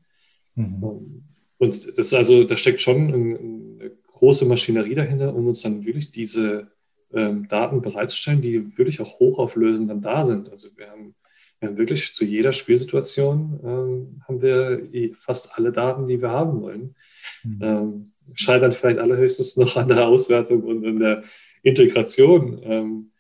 Mhm. 0.56 1.24
Und 1.58 1.88
das 1.88 1.98
ist 1.98 2.14
also, 2.14 2.44
da 2.44 2.56
steckt 2.56 2.82
schon 2.82 3.14
eine 3.14 3.92
große 4.12 4.46
Maschinerie 4.46 4.94
dahinter, 4.94 5.34
um 5.34 5.48
uns 5.48 5.62
dann 5.62 5.86
wirklich 5.86 6.12
diese 6.12 6.72
ähm, 7.14 7.48
Daten 7.48 7.82
bereitzustellen, 7.82 8.42
die 8.42 8.78
wirklich 8.78 9.02
auch 9.02 9.20
hochauflösend 9.20 9.90
dann 9.90 10.02
da 10.02 10.26
sind. 10.26 10.50
Also 10.50 10.70
wir 10.76 10.90
haben, 10.90 11.16
wir 11.60 11.70
haben 11.70 11.78
wirklich 11.78 12.14
zu 12.14 12.26
jeder 12.26 12.54
Spielsituation 12.54 13.60
ähm, 13.64 14.24
haben 14.28 14.42
wir 14.42 15.16
fast 15.16 15.58
alle 15.58 15.72
Daten, 15.72 16.08
die 16.08 16.22
wir 16.22 16.30
haben 16.30 16.62
wollen. 16.62 16.96
Mhm. 17.44 17.60
Ähm, 17.62 18.12
scheitern 18.34 18.74
vielleicht 18.74 19.00
allerhöchstens 19.00 19.58
noch 19.58 19.78
an 19.78 19.88
der 19.88 20.08
Auswertung 20.08 20.64
und 20.64 20.86
an 20.86 21.00
der 21.00 21.24
Integration. 21.64 22.62
Ähm, 22.64 23.12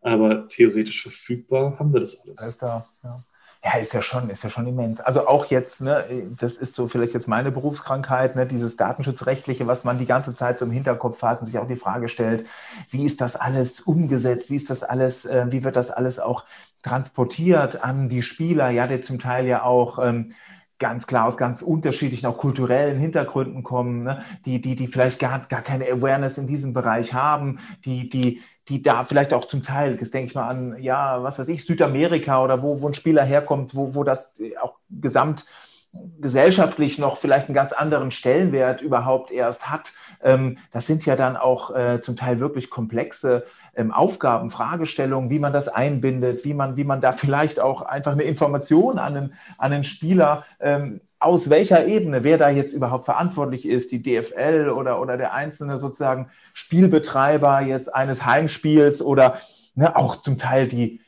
aber 0.00 0.48
theoretisch 0.48 1.02
verfügbar 1.02 1.78
haben 1.78 1.92
wir 1.92 2.00
das 2.00 2.20
alles. 2.20 2.38
Alles 2.38 2.58
da, 2.58 2.88
ja. 3.02 3.24
Ja, 3.66 3.80
ist 3.80 3.94
ja 3.94 4.00
schon, 4.00 4.30
ist 4.30 4.44
ja 4.44 4.50
schon 4.50 4.68
immens. 4.68 5.00
Also 5.00 5.26
auch 5.26 5.46
jetzt, 5.46 5.80
ne, 5.80 6.04
das 6.38 6.56
ist 6.56 6.74
so 6.74 6.86
vielleicht 6.86 7.14
jetzt 7.14 7.26
meine 7.26 7.50
Berufskrankheit, 7.50 8.36
ne, 8.36 8.46
dieses 8.46 8.76
Datenschutzrechtliche, 8.76 9.66
was 9.66 9.82
man 9.82 9.98
die 9.98 10.06
ganze 10.06 10.34
Zeit 10.34 10.60
so 10.60 10.66
im 10.66 10.70
Hinterkopf 10.70 11.20
hat 11.22 11.40
und 11.40 11.46
sich 11.46 11.58
auch 11.58 11.66
die 11.66 11.74
Frage 11.74 12.08
stellt, 12.08 12.46
wie 12.90 13.04
ist 13.04 13.20
das 13.20 13.34
alles 13.34 13.80
umgesetzt, 13.80 14.50
wie 14.50 14.56
ist 14.56 14.70
das 14.70 14.84
alles, 14.84 15.24
äh, 15.24 15.46
wie 15.50 15.64
wird 15.64 15.74
das 15.74 15.90
alles 15.90 16.20
auch 16.20 16.44
transportiert 16.84 17.82
an 17.82 18.08
die 18.08 18.22
Spieler, 18.22 18.70
ja, 18.70 18.86
die 18.86 19.00
zum 19.00 19.18
Teil 19.18 19.46
ja 19.46 19.64
auch 19.64 19.98
ähm, 19.98 20.28
ganz 20.78 21.08
klar 21.08 21.26
aus 21.26 21.36
ganz 21.36 21.60
unterschiedlichen, 21.60 22.26
auch 22.26 22.38
kulturellen 22.38 22.98
Hintergründen 23.00 23.64
kommen, 23.64 24.04
ne? 24.04 24.22
die, 24.44 24.60
die, 24.60 24.76
die 24.76 24.86
vielleicht 24.86 25.18
gar, 25.18 25.40
gar 25.40 25.62
keine 25.62 25.86
Awareness 25.90 26.38
in 26.38 26.46
diesem 26.46 26.72
Bereich 26.72 27.14
haben, 27.14 27.58
die, 27.84 28.08
die, 28.08 28.42
die 28.68 28.82
da 28.82 29.04
vielleicht 29.04 29.32
auch 29.32 29.44
zum 29.44 29.62
Teil, 29.62 29.96
das 29.96 30.10
denke 30.10 30.28
ich 30.28 30.34
mal 30.34 30.48
an, 30.48 30.76
ja, 30.80 31.22
was 31.22 31.38
weiß 31.38 31.48
ich, 31.48 31.64
Südamerika 31.64 32.42
oder 32.42 32.62
wo, 32.62 32.80
wo 32.80 32.88
ein 32.88 32.94
Spieler 32.94 33.24
herkommt, 33.24 33.74
wo, 33.74 33.94
wo 33.94 34.02
das 34.02 34.34
auch 34.60 34.74
gesamt 34.90 35.46
gesellschaftlich 36.20 36.98
noch 36.98 37.16
vielleicht 37.16 37.48
einen 37.48 37.54
ganz 37.54 37.72
anderen 37.72 38.10
Stellenwert 38.10 38.80
überhaupt 38.80 39.30
erst 39.30 39.70
hat. 39.70 39.92
Ähm, 40.22 40.58
das 40.72 40.86
sind 40.86 41.04
ja 41.06 41.16
dann 41.16 41.36
auch 41.36 41.74
äh, 41.74 42.00
zum 42.00 42.16
Teil 42.16 42.40
wirklich 42.40 42.70
komplexe 42.70 43.44
ähm, 43.74 43.92
Aufgaben, 43.92 44.50
Fragestellungen, 44.50 45.30
wie 45.30 45.38
man 45.38 45.52
das 45.52 45.68
einbindet, 45.68 46.44
wie 46.44 46.54
man, 46.54 46.76
wie 46.76 46.84
man 46.84 47.00
da 47.00 47.12
vielleicht 47.26 47.60
auch 47.60 47.82
einfach 47.82 48.12
eine 48.12 48.22
Information 48.24 48.98
an 48.98 49.16
einen, 49.16 49.34
an 49.58 49.72
einen 49.72 49.84
Spieler 49.84 50.44
ähm, 50.60 51.00
aus 51.18 51.48
welcher 51.48 51.86
Ebene, 51.86 52.24
wer 52.24 52.38
da 52.38 52.50
jetzt 52.50 52.72
überhaupt 52.72 53.06
verantwortlich 53.06 53.66
ist, 53.66 53.90
die 53.90 54.02
DFL 54.02 54.68
oder, 54.68 55.00
oder 55.00 55.16
der 55.16 55.32
einzelne 55.32 55.78
sozusagen 55.78 56.28
Spielbetreiber 56.52 57.60
jetzt 57.62 57.94
eines 57.94 58.26
Heimspiels 58.26 59.00
oder 59.00 59.38
ne, 59.74 59.96
auch 59.96 60.16
zum 60.16 60.36
Teil 60.36 60.68
die, 60.68 61.00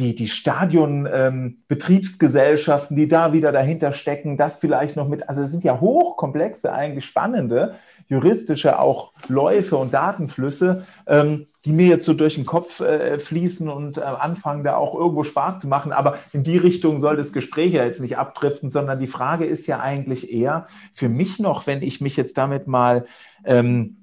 die, 0.00 0.14
die 0.14 0.28
Stadionbetriebsgesellschaften, 0.28 2.96
ähm, 2.96 3.02
die 3.02 3.08
da 3.08 3.32
wieder 3.32 3.52
dahinter 3.52 3.92
stecken, 3.92 4.36
das 4.36 4.56
vielleicht 4.56 4.96
noch 4.96 5.06
mit, 5.06 5.28
also 5.28 5.42
es 5.42 5.50
sind 5.50 5.62
ja 5.62 5.80
hochkomplexe, 5.80 6.72
eigentlich 6.72 7.04
spannende 7.04 7.76
juristische 8.08 8.80
auch 8.80 9.12
Läufe 9.28 9.76
und 9.76 9.94
Datenflüsse, 9.94 10.84
ähm, 11.06 11.46
die 11.64 11.72
mir 11.72 11.86
jetzt 11.86 12.06
so 12.06 12.12
durch 12.12 12.34
den 12.34 12.44
Kopf 12.44 12.80
äh, 12.80 13.18
fließen 13.18 13.68
und 13.68 13.98
äh, 13.98 14.00
anfangen, 14.00 14.64
da 14.64 14.74
auch 14.76 14.96
irgendwo 14.96 15.22
Spaß 15.22 15.60
zu 15.60 15.68
machen. 15.68 15.92
Aber 15.92 16.18
in 16.32 16.42
die 16.42 16.58
Richtung 16.58 16.98
soll 17.00 17.16
das 17.16 17.32
Gespräch 17.32 17.72
ja 17.72 17.84
jetzt 17.84 18.00
nicht 18.00 18.18
abdriften, 18.18 18.70
sondern 18.70 18.98
die 18.98 19.06
Frage 19.06 19.46
ist 19.46 19.68
ja 19.68 19.78
eigentlich 19.78 20.32
eher 20.32 20.66
für 20.92 21.08
mich 21.08 21.38
noch, 21.38 21.68
wenn 21.68 21.82
ich 21.82 22.00
mich 22.00 22.16
jetzt 22.16 22.36
damit 22.36 22.66
mal 22.66 23.06
ähm, 23.44 23.99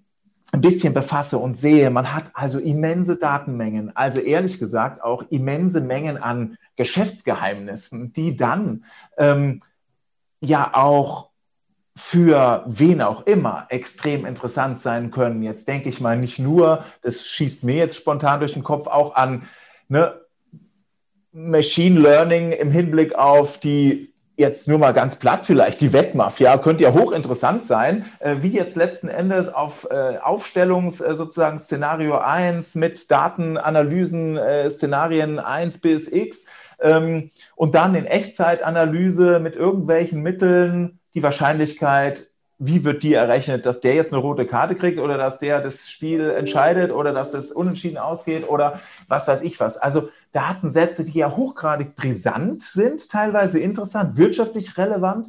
ein 0.54 0.62
bisschen 0.62 0.94
befasse 0.94 1.38
und 1.38 1.58
sehe, 1.58 1.90
man 1.90 2.14
hat 2.14 2.32
also 2.34 2.60
immense 2.60 3.18
Datenmengen, 3.18 3.96
also 3.96 4.20
ehrlich 4.20 4.60
gesagt 4.60 5.04
auch 5.04 5.26
immense 5.30 5.82
Mengen 5.82 6.18
an 6.18 6.58
Geschäftsgeheimnissen, 6.78 8.14
die 8.14 8.36
dann 8.36 8.86
ähm, 9.18 9.62
ja 10.40 10.74
auch 10.74 11.30
für 11.96 12.64
wen 12.68 13.02
auch 13.02 13.26
immer 13.26 13.66
extrem 13.70 14.26
interessant 14.26 14.80
sein 14.82 15.10
können. 15.10 15.42
Jetzt 15.42 15.68
denke 15.68 15.90
ich 15.90 16.00
mal 16.00 16.18
nicht 16.18 16.38
nur, 16.38 16.86
das 17.02 17.26
schießt 17.26 17.64
mir 17.64 17.76
jetzt 17.76 17.98
spontan 17.98 18.40
durch 18.40 18.54
den 18.54 18.64
Kopf, 18.64 18.88
auch 18.88 19.16
an 19.16 19.50
ne, 19.90 20.14
Machine 21.32 22.00
Learning 22.00 22.52
im 22.52 22.72
Hinblick 22.72 23.16
auf 23.16 23.60
die 23.60 24.14
jetzt 24.38 24.68
nur 24.68 24.78
mal 24.78 24.94
ganz 24.94 25.16
platt 25.16 25.46
vielleicht, 25.46 25.82
die 25.82 25.92
Wettmafia, 25.92 26.58
könnte 26.58 26.84
ja 26.84 26.94
hochinteressant 26.94 27.66
sein, 27.66 28.06
äh, 28.20 28.36
wie 28.40 28.50
jetzt 28.50 28.76
letzten 28.76 29.10
Endes 29.10 29.54
auf 29.54 29.88
äh, 29.90 30.18
Aufstellungs 30.20 31.02
äh, 31.02 31.16
sozusagen 31.16 31.60
Szenario 31.60 32.18
1 32.20 32.76
mit 32.76 33.10
Datenanalysen, 33.12 34.40
Szenarien 34.70 35.40
1 35.40 35.80
bis 35.80 36.12
X 36.12 36.46
ähm, 36.80 37.32
und 37.56 37.76
dann 37.76 37.96
in 37.96 38.06
Echtzeitanalyse 38.06 39.40
mit 39.40 39.56
irgendwelchen 39.56 40.22
Mitteln 40.22 41.00
die 41.16 41.24
Wahrscheinlichkeit, 41.24 42.28
wie 42.60 42.84
wird 42.84 43.04
die 43.04 43.14
errechnet, 43.14 43.66
dass 43.66 43.82
der 43.82 43.94
jetzt 43.94 44.12
eine 44.12 44.22
rote 44.22 44.48
Karte 44.48 44.76
kriegt 44.76 45.00
oder 45.00 45.18
dass 45.18 45.38
der 45.40 45.62
das 45.62 45.90
Spiel 45.90 46.30
entscheidet 46.32 46.92
oder 46.92 47.14
dass 47.14 47.30
das 47.30 47.52
unentschieden 47.52 47.98
ausgeht 47.98 48.50
oder 48.50 48.80
was 49.08 49.28
weiß 49.28 49.44
ich 49.44 49.60
was. 49.60 49.78
Also 49.78 50.10
Datensätze, 50.32 51.06
die 51.06 51.20
ja 51.20 51.36
hochgradig 51.36 51.96
brisant 51.96 52.64
sind, 52.64 53.10
teilweise 53.10 53.60
interessant, 53.60 54.18
wirtschaftlich 54.18 54.78
relevant. 54.78 55.28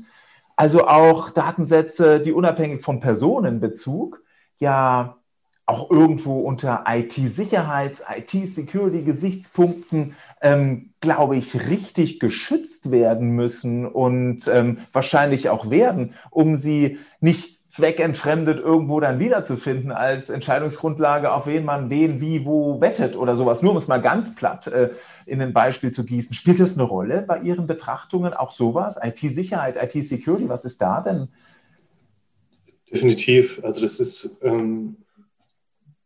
Also 0.57 0.87
auch 0.89 1.31
Datensätze, 1.31 2.21
die 2.21 2.33
unabhängig 2.33 2.83
vom 2.83 3.01
Personenbezug 3.01 4.23
ja 4.57 5.18
auch 5.69 5.91
irgendwo 5.91 6.41
unter 6.41 6.85
IT-Sicherheits-, 6.89 8.03
IT-Security-Gesichtspunkten, 8.09 10.15
ähm, 10.41 10.95
glaube 11.01 11.37
ich, 11.37 11.69
richtig 11.69 12.21
geschützt 12.21 12.91
werden 12.91 13.33
müssen 13.33 13.85
und 13.85 14.49
ähm, 14.49 14.79
wahrscheinlich 14.95 15.51
auch 15.51 15.69
werden, 15.69 16.15
um 16.31 16.55
sie 16.55 16.97
nicht 17.21 17.59
zweckentfremdet 17.69 18.59
irgendwo 18.59 18.99
dann 18.99 19.19
wiederzufinden 19.19 19.93
als 19.93 20.31
Entscheidungsgrundlage, 20.31 21.31
auf 21.31 21.47
wen 21.47 21.67
man 21.67 21.91
wen, 21.91 22.23
wie, 22.23 22.47
wo 22.47 22.81
wettet 22.81 23.15
oder 23.15 23.37
sowas. 23.37 23.61
Nur 23.61 23.73
um 23.73 23.77
es 23.77 23.89
mal 23.89 24.01
ganz 24.01 24.35
platt 24.35 24.69
äh, 24.69 24.93
in 25.27 25.43
ein 25.43 25.53
Beispiel 25.53 25.91
zu 25.91 26.07
gießen. 26.07 26.33
Spielt 26.33 26.61
das 26.61 26.79
eine 26.79 26.89
Rolle 26.89 27.21
bei 27.21 27.41
Ihren 27.41 27.67
Betrachtungen, 27.67 28.33
auch 28.33 28.53
sowas? 28.53 28.99
IT-Sicherheit, 29.03 29.77
IT-Security, 29.77 30.49
was 30.49 30.65
ist 30.65 30.81
da 30.81 31.03
denn? 31.03 31.29
Definitiv. 32.91 33.63
Also 33.63 33.83
das 33.83 34.01
ist... 34.01 34.31
Ähm 34.41 34.97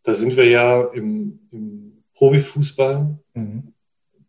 da 0.02 0.14
sind 0.14 0.36
wir 0.36 0.48
ja 0.48 0.82
im, 0.82 1.38
im 1.50 2.02
Profifußball. 2.14 3.18
Mhm. 3.34 3.72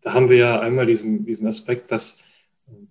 Da 0.02 0.14
haben 0.14 0.30
wir 0.30 0.38
ja 0.38 0.60
einmal 0.60 0.86
diesen, 0.86 1.26
diesen 1.26 1.48
Aspekt, 1.48 1.92
dass 1.92 2.24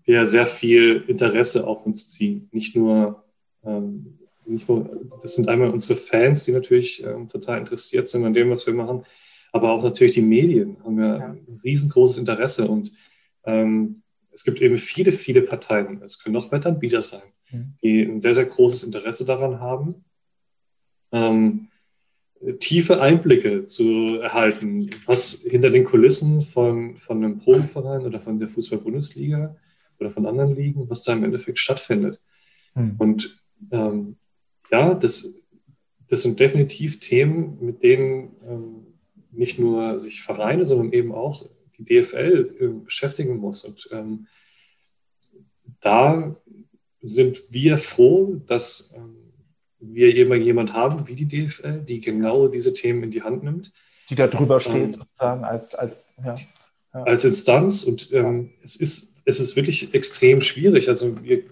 wir 0.05 0.27
sehr 0.27 0.47
viel 0.47 1.05
Interesse 1.07 1.67
auf 1.67 1.87
uns 1.87 2.11
ziehen. 2.11 2.49
Nicht 2.53 2.75
nur, 2.75 3.25
ähm, 3.65 4.19
nicht 4.47 4.69
nur 4.69 5.09
das 5.21 5.35
sind 5.35 5.49
einmal 5.49 5.71
unsere 5.71 5.95
Fans, 5.95 6.45
die 6.45 6.53
natürlich 6.53 7.05
ähm, 7.05 7.29
total 7.29 7.59
interessiert 7.59 8.09
sind 8.09 8.25
an 8.25 8.35
dem, 8.35 8.51
was 8.51 8.67
wir 8.67 8.75
machen, 8.75 9.05
aber 9.53 9.71
auch 9.73 9.83
natürlich 9.83 10.15
die 10.15 10.23
Medien 10.23 10.79
haben 10.83 10.99
ja, 10.99 11.19
ja. 11.19 11.27
ein 11.27 11.61
riesengroßes 11.63 12.19
Interesse 12.19 12.67
und 12.67 12.93
ähm, 13.45 14.03
es 14.33 14.45
gibt 14.45 14.61
eben 14.63 14.79
viele, 14.79 15.13
viele 15.13 15.43
Parteien, 15.43 16.03
es 16.03 16.19
können 16.19 16.37
auch 16.37 16.51
Wettanbieter 16.51 17.03
sein, 17.03 17.23
mhm. 17.51 17.75
die 17.83 18.03
ein 18.03 18.21
sehr, 18.21 18.35
sehr 18.35 18.47
großes 18.47 18.83
Interesse 18.83 19.25
daran 19.25 19.61
haben. 19.61 20.05
Tiefe 22.59 23.01
Einblicke 23.01 23.67
zu 23.67 24.19
erhalten, 24.21 24.91
was 25.07 25.43
hinter 25.49 25.71
den 25.71 25.85
Kulissen 25.85 26.43
von, 26.43 26.97
von 26.97 27.25
einem 27.25 27.39
Profiverein 27.39 28.03
oder 28.03 28.21
von 28.21 28.39
der 28.39 28.49
Fußball-Bundesliga 28.49 29.57
oder 30.01 30.11
von 30.11 30.27
anderen 30.27 30.57
Ligen, 30.57 30.91
was 30.91 31.05
da 31.05 31.13
im 31.13 31.25
Endeffekt 31.25 31.59
stattfindet. 31.59 32.21
Hm. 32.75 32.97
Und 32.99 33.45
ähm, 33.71 34.17
ja, 34.71 34.95
das, 34.95 35.33
das 36.09 36.23
sind 36.23 36.41
definitiv 36.41 36.99
Themen, 36.99 37.59
mit 37.61 37.83
denen 37.83 38.35
ähm, 38.49 38.87
nicht 39.31 39.59
nur 39.59 39.99
sich 39.99 40.23
Vereine, 40.23 40.65
sondern 40.65 40.93
eben 40.93 41.13
auch 41.13 41.47
die 41.79 41.85
DFL 41.85 42.57
äh, 42.59 42.85
beschäftigen 42.85 43.37
muss. 43.37 43.65
Und 43.65 43.89
ähm, 43.93 44.27
da 45.81 46.37
sind 47.01 47.45
wir 47.51 47.79
froh, 47.79 48.41
dass 48.47 48.93
ähm, 48.97 49.22
wir 49.83 50.11
jemand 50.11 50.73
haben 50.73 51.09
wie 51.09 51.17
die 51.17 51.27
DFL, 51.27 51.81
die 51.81 52.01
genau 52.01 52.49
diese 52.49 52.73
Themen 52.73 53.03
in 53.03 53.11
die 53.11 53.23
Hand 53.23 53.43
nimmt. 53.43 53.73
Die 54.09 54.15
da 54.15 54.29
drüber 54.29 54.61
steht, 54.61 54.75
ähm, 54.75 54.93
sozusagen, 54.93 55.45
als, 55.45 55.75
als, 55.75 56.17
ja, 56.25 56.35
ja. 56.95 57.03
als 57.03 57.25
Instanz. 57.25 57.83
Und 57.83 58.13
ähm, 58.13 58.51
es, 58.63 58.77
ist, 58.77 59.15
es 59.25 59.41
ist 59.41 59.57
wirklich 59.57 59.93
extrem 59.93 60.41
schwierig. 60.41 60.89
Also 60.89 61.23
wir, 61.23 61.43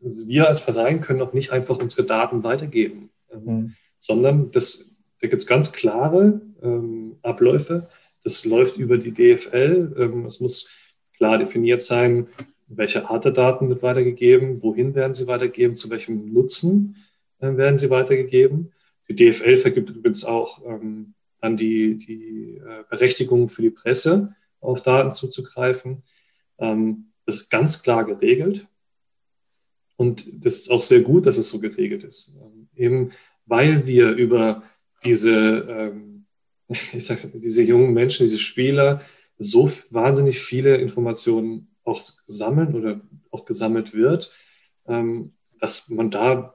wir 0.00 0.48
als 0.48 0.60
Verein 0.60 1.00
können 1.00 1.22
auch 1.22 1.32
nicht 1.32 1.52
einfach 1.52 1.78
unsere 1.78 2.04
Daten 2.04 2.42
weitergeben, 2.42 3.10
ähm, 3.32 3.44
mhm. 3.44 3.74
sondern 3.98 4.50
das, 4.50 4.96
da 5.20 5.28
gibt 5.28 5.42
es 5.42 5.48
ganz 5.48 5.72
klare 5.72 6.40
ähm, 6.62 7.16
Abläufe. 7.22 7.88
Das 8.24 8.44
läuft 8.44 8.76
über 8.78 8.98
die 8.98 9.12
DFL. 9.12 9.94
Ähm, 9.96 10.26
es 10.26 10.40
muss 10.40 10.68
klar 11.16 11.38
definiert 11.38 11.82
sein, 11.82 12.26
welche 12.68 13.10
Art 13.10 13.24
der 13.24 13.32
Daten 13.32 13.68
wird 13.68 13.82
weitergegeben, 13.82 14.62
wohin 14.62 14.94
werden 14.94 15.14
sie 15.14 15.26
weitergegeben, 15.26 15.76
zu 15.76 15.90
welchem 15.90 16.32
Nutzen 16.32 16.96
werden 17.40 17.76
sie 17.76 17.90
weitergegeben. 17.90 18.72
Die 19.08 19.16
DFL 19.16 19.56
vergibt 19.56 19.90
übrigens 19.90 20.24
auch 20.24 20.64
ähm, 20.64 21.14
dann 21.40 21.56
die, 21.56 21.96
die 21.96 22.58
äh, 22.58 22.84
Berechtigung 22.88 23.48
für 23.48 23.62
die 23.62 23.70
Presse, 23.70 24.34
auf 24.60 24.82
Daten 24.82 25.12
zuzugreifen. 25.12 26.02
Ähm, 26.58 27.12
das 27.26 27.36
ist 27.36 27.50
ganz 27.50 27.82
klar 27.82 28.04
geregelt. 28.04 28.68
Und 29.96 30.24
das 30.44 30.54
ist 30.54 30.70
auch 30.70 30.82
sehr 30.82 31.00
gut, 31.00 31.26
dass 31.26 31.38
es 31.38 31.48
so 31.48 31.60
geregelt 31.60 32.04
ist. 32.04 32.36
Ähm, 32.40 32.68
eben 32.74 33.10
weil 33.46 33.86
wir 33.86 34.12
über 34.12 34.62
diese, 35.04 35.30
ähm, 35.68 36.26
ich 36.68 37.04
sag, 37.04 37.18
diese 37.34 37.62
jungen 37.62 37.92
Menschen, 37.92 38.24
diese 38.24 38.38
Spieler 38.38 39.02
so 39.38 39.70
wahnsinnig 39.90 40.40
viele 40.40 40.76
Informationen 40.76 41.74
auch 41.84 42.02
sammeln 42.26 42.74
oder 42.74 43.00
auch 43.30 43.44
gesammelt 43.44 43.92
wird, 43.94 44.30
ähm, 44.86 45.32
dass 45.58 45.88
man 45.88 46.10
da 46.10 46.54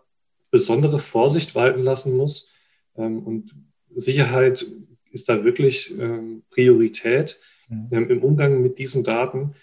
besondere 0.55 0.99
Vorsicht 0.99 1.53
walten 1.53 1.83
lassen 1.83 2.15
muss. 2.15 2.53
Ähm, 2.95 3.19
und 3.23 3.53
Sicherheit 3.93 4.65
ist 5.11 5.27
da 5.27 5.43
wirklich 5.43 5.93
ähm, 5.99 6.43
Priorität 6.49 7.41
mhm. 7.67 7.89
Ähm, 7.91 8.09
im 8.09 8.23
Umgang 8.23 8.61
mit 8.61 8.77
diesen 8.77 9.03
Daten, 9.03 9.53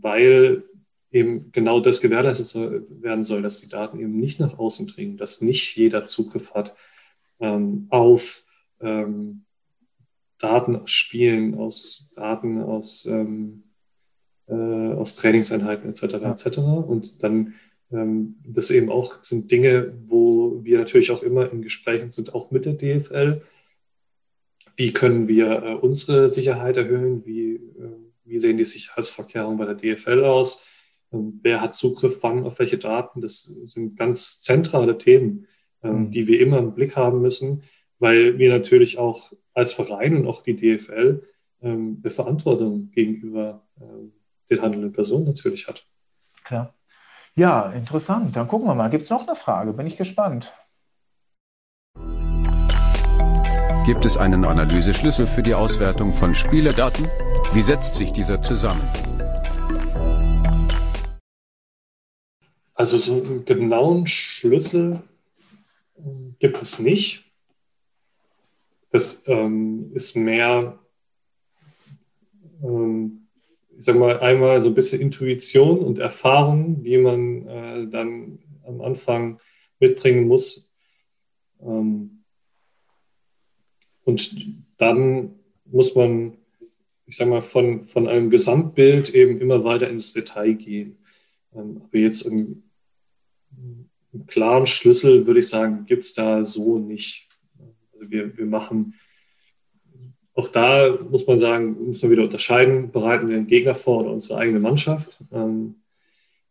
weil 0.00 0.64
eben 1.10 1.52
genau 1.52 1.80
das 1.80 2.02
gewährleistet 2.02 2.54
werden 3.00 3.24
soll, 3.24 3.40
dass 3.40 3.62
die 3.62 3.70
Daten 3.70 3.98
eben 3.98 4.18
nicht 4.18 4.40
nach 4.40 4.58
außen 4.58 4.88
dringen, 4.88 5.16
dass 5.16 5.40
nicht 5.40 5.74
jeder 5.76 6.04
Zugriff 6.04 6.54
hat 6.54 6.74
auf 7.90 8.46
Daten 10.38 10.76
aus 10.76 10.90
Spielen, 10.90 11.54
aus 11.56 12.08
Daten 12.14 12.62
aus, 12.62 13.06
äh, 13.06 13.26
aus 14.52 15.14
Trainingseinheiten 15.14 15.90
etc. 15.90 16.02
etc. 16.02 16.58
Und 16.58 17.22
dann 17.22 17.36
ähm, 17.36 17.54
das 17.90 18.70
eben 18.70 18.90
auch 18.90 19.22
sind 19.22 19.52
Dinge, 19.52 19.94
wo 20.06 20.64
wir 20.64 20.78
natürlich 20.78 21.12
auch 21.12 21.22
immer 21.22 21.52
in 21.52 21.62
Gesprächen 21.62 22.10
sind, 22.10 22.34
auch 22.34 22.50
mit 22.50 22.64
der 22.64 22.74
DFL. 22.74 23.42
Wie 24.76 24.92
können 24.92 25.28
wir 25.28 25.62
äh, 25.62 25.74
unsere 25.74 26.28
Sicherheit 26.28 26.76
erhöhen? 26.76 27.24
Wie, 27.24 27.54
äh, 27.54 27.60
wie 28.24 28.38
sehen 28.40 28.56
die 28.56 28.64
Sicherheitsvorkehrungen 28.64 29.58
bei 29.58 29.66
der 29.66 29.74
DFL 29.76 30.24
aus? 30.24 30.66
ähm, 31.14 31.40
wer 31.42 31.60
hat 31.60 31.74
Zugriff 31.74 32.22
wann 32.22 32.44
auf 32.44 32.58
welche 32.58 32.78
Daten. 32.78 33.20
Das 33.20 33.42
sind 33.42 33.96
ganz 33.96 34.40
zentrale 34.40 34.98
Themen, 34.98 35.46
ähm, 35.82 36.06
mhm. 36.06 36.10
die 36.10 36.26
wir 36.26 36.40
immer 36.40 36.58
im 36.58 36.74
Blick 36.74 36.96
haben 36.96 37.22
müssen, 37.22 37.62
weil 37.98 38.38
wir 38.38 38.50
natürlich 38.50 38.98
auch 38.98 39.32
als 39.52 39.72
Verein 39.72 40.16
und 40.16 40.26
auch 40.26 40.42
die 40.42 40.56
DFL 40.56 41.22
ähm, 41.62 42.00
eine 42.02 42.10
Verantwortung 42.10 42.90
gegenüber 42.90 43.60
den 44.50 44.60
handelnden 44.62 44.92
Personen 44.92 45.24
natürlich 45.24 45.66
hat. 45.66 45.86
Klar. 46.44 46.74
Ja, 47.36 47.70
interessant. 47.72 48.36
Dann 48.36 48.46
gucken 48.46 48.68
wir 48.68 48.76
mal. 48.76 48.90
Gibt 48.90 49.02
es 49.02 49.10
noch 49.10 49.26
eine 49.26 49.34
Frage? 49.34 49.72
Bin 49.72 49.88
ich 49.88 49.96
gespannt. 49.96 50.54
Gibt 53.86 54.04
es 54.04 54.16
einen 54.16 54.44
Analyseschlüssel 54.44 55.26
für 55.26 55.42
die 55.42 55.54
Auswertung 55.54 56.12
von 56.12 56.32
Spielerdaten? 56.32 57.08
Wie 57.52 57.60
setzt 57.60 57.96
sich 57.96 58.12
dieser 58.12 58.40
zusammen? 58.40 58.80
Also 62.74 62.98
so 62.98 63.14
einen 63.14 63.44
genauen 63.44 64.06
Schlüssel 64.06 65.02
gibt 66.38 66.62
es 66.62 66.78
nicht. 66.78 67.24
Das 68.90 69.22
ähm, 69.26 69.90
ist 69.92 70.14
mehr, 70.14 70.78
ähm, 72.62 73.23
ich 73.78 73.84
sag 73.84 73.96
mal, 73.96 74.20
einmal 74.20 74.60
so 74.60 74.68
ein 74.68 74.74
bisschen 74.74 75.00
Intuition 75.00 75.80
und 75.80 75.98
Erfahrung, 75.98 76.82
die 76.82 76.98
man 76.98 77.46
äh, 77.46 77.86
dann 77.88 78.38
am 78.66 78.80
Anfang 78.80 79.38
mitbringen 79.78 80.26
muss. 80.26 80.72
Ähm, 81.60 82.24
und 84.04 84.36
dann 84.76 85.34
muss 85.64 85.94
man, 85.94 86.36
ich 87.06 87.16
sag 87.16 87.28
mal, 87.28 87.42
von, 87.42 87.84
von 87.84 88.06
einem 88.06 88.30
Gesamtbild 88.30 89.14
eben 89.14 89.40
immer 89.40 89.64
weiter 89.64 89.88
ins 89.88 90.12
Detail 90.12 90.54
gehen. 90.54 90.98
Ähm, 91.54 91.82
aber 91.82 91.98
jetzt 91.98 92.26
einen, 92.26 92.70
einen 94.12 94.26
klaren 94.26 94.66
Schlüssel, 94.66 95.26
würde 95.26 95.40
ich 95.40 95.48
sagen, 95.48 95.86
gibt 95.86 96.04
es 96.04 96.14
da 96.14 96.44
so 96.44 96.78
nicht. 96.78 97.28
Also 97.92 98.10
wir, 98.10 98.36
wir 98.36 98.46
machen, 98.46 98.94
auch 100.34 100.48
da 100.48 100.98
muss 101.10 101.26
man 101.26 101.38
sagen, 101.38 101.86
muss 101.86 102.02
man 102.02 102.10
wieder 102.10 102.24
unterscheiden, 102.24 102.90
bereiten 102.90 103.28
wir 103.28 103.36
einen 103.36 103.46
Gegner 103.46 103.74
vor 103.74 104.00
oder 104.00 104.10
unsere 104.10 104.38
eigene 104.38 104.58
Mannschaft. 104.58 105.20
Ähm, 105.32 105.76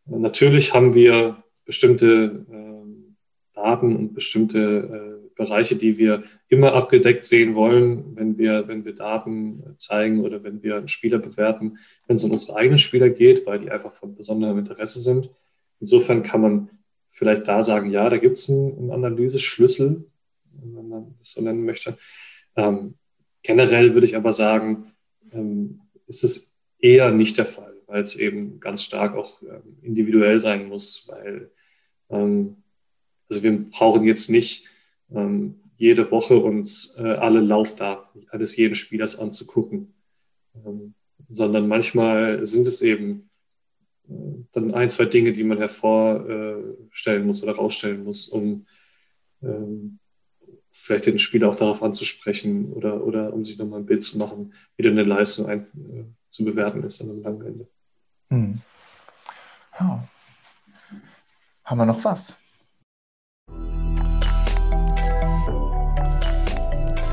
natürlich 0.05 0.73
haben 0.73 0.93
wir 0.93 1.43
bestimmte 1.65 2.45
ähm, 2.49 3.15
Daten 3.53 3.95
und 3.95 4.13
bestimmte 4.13 4.59
äh, 4.59 5.29
Bereiche, 5.35 5.75
die 5.75 5.97
wir 5.97 6.23
immer 6.47 6.73
abgedeckt 6.73 7.25
sehen 7.25 7.55
wollen, 7.55 8.15
wenn 8.15 8.37
wir, 8.37 8.67
wenn 8.67 8.85
wir 8.85 8.95
Daten 8.95 9.75
zeigen 9.77 10.21
oder 10.21 10.43
wenn 10.43 10.63
wir 10.63 10.77
einen 10.77 10.87
Spieler 10.87 11.17
bewerten, 11.17 11.77
wenn 12.07 12.15
es 12.15 12.23
um 12.23 12.31
unsere 12.31 12.57
eigenen 12.57 12.77
Spieler 12.77 13.09
geht, 13.09 13.45
weil 13.45 13.59
die 13.59 13.71
einfach 13.71 13.93
von 13.93 14.15
besonderem 14.15 14.59
Interesse 14.59 14.99
sind. 14.99 15.29
Insofern 15.79 16.23
kann 16.23 16.41
man 16.41 16.69
vielleicht 17.09 17.47
da 17.47 17.63
sagen, 17.63 17.91
ja, 17.91 18.09
da 18.09 18.17
gibt 18.17 18.37
es 18.37 18.49
einen, 18.49 18.77
einen 18.77 18.91
Analyseschlüssel, 18.91 20.05
wenn 20.53 20.87
man 20.87 21.15
das 21.19 21.33
so 21.33 21.41
nennen 21.41 21.65
möchte. 21.65 21.97
Ähm, 22.55 22.95
generell 23.43 23.93
würde 23.93 24.07
ich 24.07 24.15
aber 24.15 24.33
sagen, 24.33 24.91
ähm, 25.31 25.81
ist 26.07 26.23
es 26.23 26.55
eher 26.79 27.11
nicht 27.11 27.37
der 27.37 27.45
Fall, 27.45 27.75
weil 27.87 28.01
es 28.01 28.15
eben 28.15 28.59
ganz 28.59 28.83
stark 28.83 29.15
auch 29.15 29.41
ähm, 29.43 29.77
individuell 29.81 30.39
sein 30.39 30.67
muss, 30.67 31.07
weil 31.07 31.51
ähm, 32.09 32.57
also 33.29 33.43
wir 33.43 33.69
brauchen 33.69 34.03
jetzt 34.03 34.29
nicht 34.29 34.67
jede 35.77 36.09
Woche 36.09 36.37
uns 36.37 36.97
äh, 36.97 37.03
alle 37.03 37.39
Laufdaten 37.39 38.27
eines 38.29 38.55
jeden 38.57 38.73
Spielers 38.73 39.19
anzugucken, 39.19 39.93
sondern 41.29 41.67
manchmal 41.67 42.43
sind 42.47 42.65
es 42.65 42.81
eben 42.81 43.29
äh, 44.09 44.13
dann 44.53 44.73
ein, 44.73 44.89
zwei 44.89 45.05
Dinge, 45.05 45.33
die 45.33 45.43
man 45.43 45.59
hervorstellen 45.59 47.27
muss 47.27 47.43
oder 47.43 47.53
rausstellen 47.53 48.03
muss, 48.03 48.27
um 48.27 48.65
vielleicht 50.73 51.05
den 51.05 51.19
Spieler 51.19 51.49
auch 51.49 51.55
darauf 51.55 51.83
anzusprechen 51.83 52.73
oder, 52.73 53.03
oder 53.03 53.31
um 53.31 53.45
sich 53.45 53.57
nochmal 53.57 53.79
ein 53.79 53.85
Bild 53.85 54.03
zu 54.03 54.17
machen, 54.17 54.53
wie 54.75 54.83
denn 54.83 54.97
eine 54.97 55.07
Leistung 55.07 55.45
ein, 55.45 55.61
äh, 55.61 56.03
zu 56.29 56.43
bewerten 56.43 56.83
ist 56.83 56.99
an 56.99 57.11
einem 57.11 57.21
langen 57.21 57.45
Ende. 57.45 57.67
Hm. 58.29 58.61
Ja. 59.79 60.07
Haben 61.63 61.77
wir 61.77 61.85
noch 61.85 62.03
was? 62.03 62.39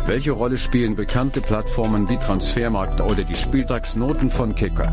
Welche 0.07 0.33
Rolle 0.33 0.59
spielen 0.59 0.97
bekannte 0.97 1.41
Plattformen 1.41 2.09
wie 2.09 2.17
Transfermarkt 2.17 3.01
oder 3.01 3.23
die 3.23 3.37
Spieltagsnoten 3.37 4.31
von 4.31 4.55
Kicker? 4.55 4.93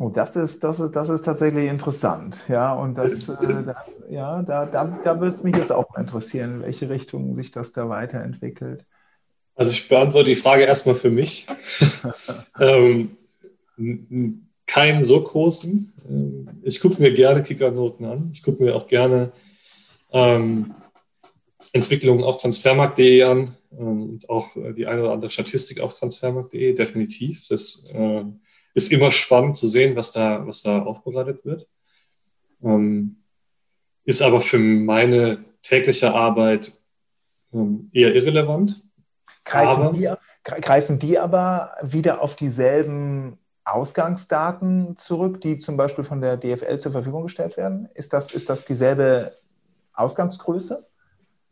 Oh, 0.00 0.08
das 0.08 0.34
ist, 0.34 0.64
das 0.64 0.80
ist, 0.80 0.92
das 0.92 1.08
ist 1.08 1.22
tatsächlich 1.22 1.70
interessant. 1.70 2.44
Ja, 2.48 2.74
und 2.74 2.98
das, 2.98 3.28
äh, 3.28 3.64
da, 3.64 3.84
ja, 4.10 4.42
da, 4.42 4.66
da, 4.66 4.98
da 5.04 5.20
würde 5.20 5.36
es 5.36 5.42
mich 5.42 5.56
jetzt 5.56 5.70
auch 5.70 5.88
mal 5.90 6.00
interessieren, 6.00 6.54
in 6.54 6.62
welche 6.62 6.90
Richtung 6.90 7.34
sich 7.34 7.52
das 7.52 7.72
da 7.72 7.88
weiterentwickelt. 7.88 8.84
Also 9.54 9.72
ich 9.72 9.88
beantworte 9.88 10.30
die 10.30 10.36
Frage 10.36 10.64
erstmal 10.64 10.96
für 10.96 11.10
mich. 11.10 11.46
ähm, 12.60 13.16
keinen 14.66 15.04
so 15.04 15.22
großen. 15.22 15.92
Ähm, 16.08 16.48
ich 16.62 16.80
gucke 16.80 17.00
mir 17.00 17.12
gerne 17.12 17.44
Kickernoten 17.44 18.04
an. 18.04 18.30
Ich 18.32 18.42
gucke 18.42 18.62
mir 18.62 18.74
auch 18.74 18.88
gerne 18.88 19.30
ähm, 20.12 20.74
Entwicklungen 21.72 22.24
auf 22.24 22.38
transfermarkt.de 22.38 23.22
an 23.22 23.56
ähm, 23.78 24.02
und 24.02 24.30
auch 24.30 24.56
äh, 24.56 24.72
die 24.72 24.86
eine 24.86 25.02
oder 25.02 25.12
andere 25.12 25.30
Statistik 25.30 25.80
auf 25.80 25.94
transfermarkt.de, 25.94 26.74
definitiv. 26.74 27.46
Das 27.48 27.84
äh, 27.92 28.24
ist 28.74 28.92
immer 28.92 29.10
spannend 29.10 29.56
zu 29.56 29.66
sehen, 29.66 29.96
was 29.96 30.12
da, 30.12 30.46
was 30.46 30.62
da 30.62 30.82
aufbereitet 30.82 31.44
wird. 31.44 31.66
Ähm, 32.62 33.16
ist 34.04 34.20
aber 34.20 34.40
für 34.40 34.58
meine 34.58 35.44
tägliche 35.62 36.12
Arbeit 36.12 36.72
ähm, 37.52 37.90
eher 37.92 38.14
irrelevant. 38.14 38.82
Greifen, 39.44 39.82
aber, 39.82 39.92
die, 39.92 40.10
greifen 40.60 40.98
die 40.98 41.18
aber 41.18 41.76
wieder 41.82 42.20
auf 42.20 42.36
dieselben 42.36 43.38
Ausgangsdaten 43.64 44.96
zurück, 44.96 45.40
die 45.40 45.58
zum 45.58 45.76
Beispiel 45.76 46.04
von 46.04 46.20
der 46.20 46.36
DFL 46.36 46.78
zur 46.78 46.92
Verfügung 46.92 47.24
gestellt 47.24 47.56
werden? 47.56 47.88
Ist 47.94 48.12
das, 48.12 48.32
ist 48.32 48.48
das 48.50 48.64
dieselbe 48.64 49.38
Ausgangsgröße? 49.94 50.86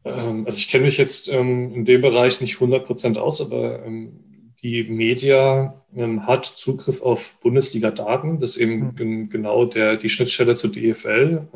Ähm, 0.04 0.44
also 0.44 0.58
ich 0.58 0.68
kenne 0.68 0.84
mich 0.84 0.98
jetzt 0.98 1.28
ähm, 1.28 1.72
in 1.72 1.84
dem 1.84 2.00
Bereich 2.00 2.40
nicht 2.40 2.54
100 2.54 2.84
Prozent 2.84 3.18
aus, 3.18 3.40
aber 3.40 3.84
ähm, 3.84 4.31
die 4.62 4.84
Media 4.84 5.82
hat 6.20 6.44
Zugriff 6.46 7.02
auf 7.02 7.38
Bundesliga-Daten. 7.40 8.38
Das 8.40 8.50
ist 8.50 8.56
eben 8.58 8.94
mhm. 8.96 9.28
genau 9.28 9.64
der, 9.64 9.96
die 9.96 10.08
Schnittstelle 10.08 10.54
zur 10.54 10.70
DFL. 10.70 11.48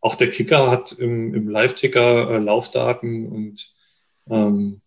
auch 0.00 0.14
der 0.16 0.30
Kicker 0.30 0.70
hat 0.70 0.92
im, 0.92 1.34
im 1.34 1.48
Live-Ticker 1.48 2.30
äh, 2.30 2.38
Laufdaten 2.38 3.26
und, 3.28 3.74
und 4.24 4.82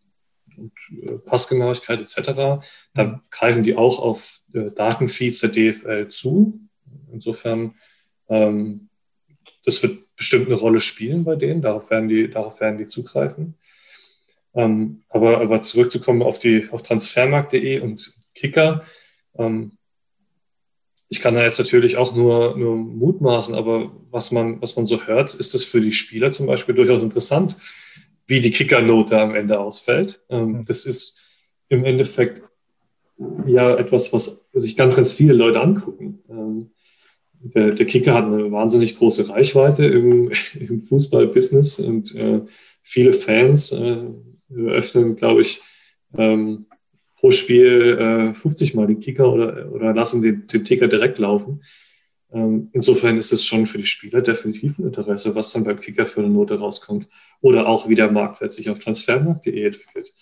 äh, 1.02 1.18
Passgenauigkeit 1.26 2.02
etc. 2.02 2.62
Da 2.94 3.04
mhm. 3.04 3.22
greifen 3.32 3.64
die 3.64 3.76
auch 3.76 4.00
auf 4.00 4.42
äh, 4.54 4.72
Datenfeeds 4.72 5.40
der 5.40 5.50
DFL 5.50 6.10
zu. 6.10 6.60
Insofern, 7.12 7.76
das 8.28 9.82
wird 9.82 10.16
bestimmt 10.16 10.46
eine 10.46 10.56
Rolle 10.56 10.80
spielen 10.80 11.24
bei 11.24 11.36
denen. 11.36 11.64
Darauf 11.64 11.90
werden 11.90 12.08
die, 12.08 12.30
darauf 12.30 12.60
werden 12.60 12.78
die 12.78 12.86
zugreifen. 12.86 13.56
Ähm, 14.56 15.04
aber, 15.10 15.42
aber 15.42 15.62
zurückzukommen 15.62 16.22
auf 16.22 16.40
die 16.40 16.68
auf 16.72 16.82
transfermarkt.de 16.82 17.82
und 17.82 18.14
Kicker. 18.34 18.84
Ähm, 19.38 19.74
ich 21.10 21.22
kann 21.22 21.34
da 21.34 21.44
jetzt 21.44 21.60
natürlich 21.60 21.98
auch 21.98 22.16
nur, 22.16 22.56
nur 22.58 22.76
mutmaßen, 22.76 23.56
aber 23.56 23.92
was 24.12 24.32
man, 24.32 24.62
was 24.62 24.76
man 24.76 24.86
so 24.86 25.08
hört, 25.08 25.34
ist 25.34 25.54
das 25.54 25.64
für 25.64 25.82
die 25.82 25.92
Spieler 25.92 26.32
zum 26.32 26.46
Beispiel 26.46 26.76
durchaus 26.76 27.02
interessant, 27.02 27.58
wie 28.28 28.42
die 28.42 28.52
Kickernote 28.52 29.20
am 29.20 29.34
Ende 29.34 29.60
ausfällt. 29.60 30.22
Ähm, 30.30 30.66
das 30.66 30.86
ist 30.86 31.20
im 31.68 31.84
Endeffekt 31.84 32.44
ja 33.48 33.76
etwas, 33.76 34.14
was 34.14 34.48
sich 34.54 34.78
ganz, 34.78 34.96
ganz 34.96 35.14
viele 35.14 35.34
Leute 35.34 35.60
angucken. 35.60 36.20
Ähm, 36.30 36.72
der, 37.42 37.72
der 37.72 37.86
Kicker 37.86 38.14
hat 38.14 38.26
eine 38.26 38.52
wahnsinnig 38.52 38.98
große 38.98 39.30
Reichweite 39.30 39.86
im, 39.86 40.32
im 40.60 40.82
Fußballbusiness 40.82 41.80
und 41.80 42.14
äh, 42.16 42.42
viele 42.84 43.14
Fans 43.14 43.72
äh, 43.72 44.04
öffnen, 44.56 45.16
glaube 45.16 45.42
ich, 45.42 45.62
ähm, 46.18 46.66
pro 47.18 47.32
Spiel 47.32 48.32
äh, 48.32 48.34
50 48.34 48.76
Mal 48.76 48.88
den 48.88 49.00
Kicker 49.00 49.32
oder, 49.32 49.72
oder 49.72 49.94
lassen 49.94 50.22
den, 50.22 50.48
den 50.48 50.64
Ticker 50.64 50.88
direkt 50.88 51.20
laufen. 51.20 51.62
Ähm, 52.32 52.70
insofern 52.74 53.18
ist 53.18 53.34
es 53.34 53.44
schon 53.44 53.66
für 53.66 53.80
die 53.80 53.86
Spieler 53.86 54.22
definitiv 54.22 54.78
ein 54.78 54.86
Interesse, 54.86 55.34
was 55.36 55.52
dann 55.52 55.64
beim 55.64 55.80
Kicker 55.80 56.06
für 56.06 56.22
eine 56.22 56.30
Note 56.30 56.60
rauskommt 56.60 57.08
oder 57.42 57.68
auch 57.68 57.90
wie 57.90 57.96
der 57.96 58.12
Marktwert 58.12 58.54
sich 58.54 58.70
auf 58.70 58.80
transfermarkt.de 58.80 59.66
entwickelt. 59.66 60.14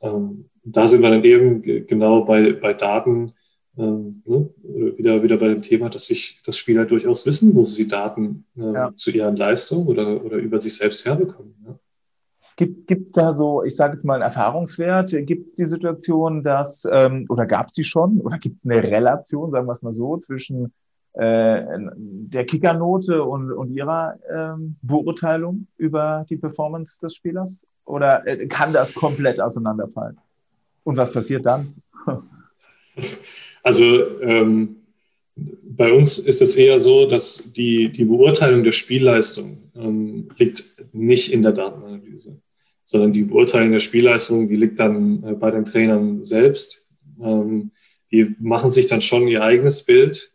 Ähm, 0.00 0.48
da 0.64 0.86
sind 0.86 1.02
wir 1.02 1.10
dann 1.10 1.24
eben 1.24 1.62
genau 1.86 2.24
bei, 2.24 2.52
bei 2.52 2.72
Daten, 2.74 3.32
ähm, 3.76 4.22
ne, 4.24 4.48
wieder, 4.96 5.22
wieder 5.22 5.36
bei 5.36 5.48
dem 5.48 5.62
Thema, 5.62 5.90
dass 5.90 6.06
sich 6.06 6.40
das 6.44 6.56
Spieler 6.56 6.84
durchaus 6.84 7.26
wissen, 7.26 7.54
wo 7.54 7.64
sie 7.64 7.88
Daten 7.88 8.44
äh, 8.56 8.72
ja. 8.72 8.92
zu 8.94 9.10
ihren 9.10 9.36
Leistungen 9.36 9.88
oder, 9.88 10.24
oder 10.24 10.36
über 10.36 10.60
sich 10.60 10.76
selbst 10.76 11.04
herbekommen. 11.04 11.54
Ja. 11.66 11.78
Gibt 12.56 12.90
es 12.90 13.14
da 13.14 13.34
so, 13.34 13.62
ich 13.64 13.76
sage 13.76 13.94
jetzt 13.94 14.04
mal 14.04 14.14
einen 14.14 14.22
Erfahrungswert, 14.22 15.14
gibt 15.26 15.48
es 15.48 15.54
die 15.56 15.66
Situation, 15.66 16.42
dass, 16.42 16.88
ähm, 16.90 17.26
oder 17.28 17.44
gab 17.44 17.68
es 17.68 17.74
die 17.74 17.84
schon, 17.84 18.20
oder 18.22 18.38
gibt 18.38 18.56
es 18.56 18.64
eine 18.64 18.82
Relation, 18.82 19.50
sagen 19.50 19.66
wir 19.66 19.72
es 19.72 19.82
mal 19.82 19.92
so, 19.92 20.16
zwischen 20.16 20.72
äh, 21.12 21.62
der 21.96 22.46
Kickernote 22.46 23.22
und, 23.24 23.52
und 23.52 23.70
Ihrer 23.70 24.18
ähm, 24.34 24.76
Beurteilung 24.80 25.66
über 25.76 26.24
die 26.30 26.36
Performance 26.36 26.98
des 26.98 27.14
Spielers? 27.14 27.66
Oder 27.84 28.26
äh, 28.26 28.46
kann 28.46 28.72
das 28.72 28.94
komplett 28.94 29.38
auseinanderfallen? 29.40 30.18
Und 30.84 30.96
was 30.96 31.12
passiert 31.12 31.44
dann? 31.46 31.74
Also 33.62 34.20
ähm, 34.20 34.76
bei 35.36 35.92
uns 35.92 36.18
ist 36.18 36.40
es 36.40 36.56
eher 36.56 36.80
so, 36.80 37.06
dass 37.06 37.52
die, 37.52 37.90
die 37.90 38.04
Beurteilung 38.04 38.64
der 38.64 38.72
Spielleistung 38.72 39.58
ähm, 39.74 40.28
liegt 40.38 40.64
nicht 40.92 41.32
in 41.32 41.42
der 41.42 41.52
Datenanalyse, 41.52 42.36
sondern 42.86 43.12
die 43.12 43.24
Beurteilung 43.24 43.72
der 43.72 43.80
Spielleistung, 43.80 44.46
die 44.46 44.56
liegt 44.56 44.78
dann 44.78 45.22
äh, 45.24 45.32
bei 45.34 45.50
den 45.50 45.64
Trainern 45.64 46.22
selbst. 46.22 46.88
Ähm, 47.20 47.72
die 48.12 48.36
machen 48.38 48.70
sich 48.70 48.86
dann 48.86 49.02
schon 49.02 49.26
ihr 49.26 49.42
eigenes 49.42 49.82
Bild. 49.82 50.32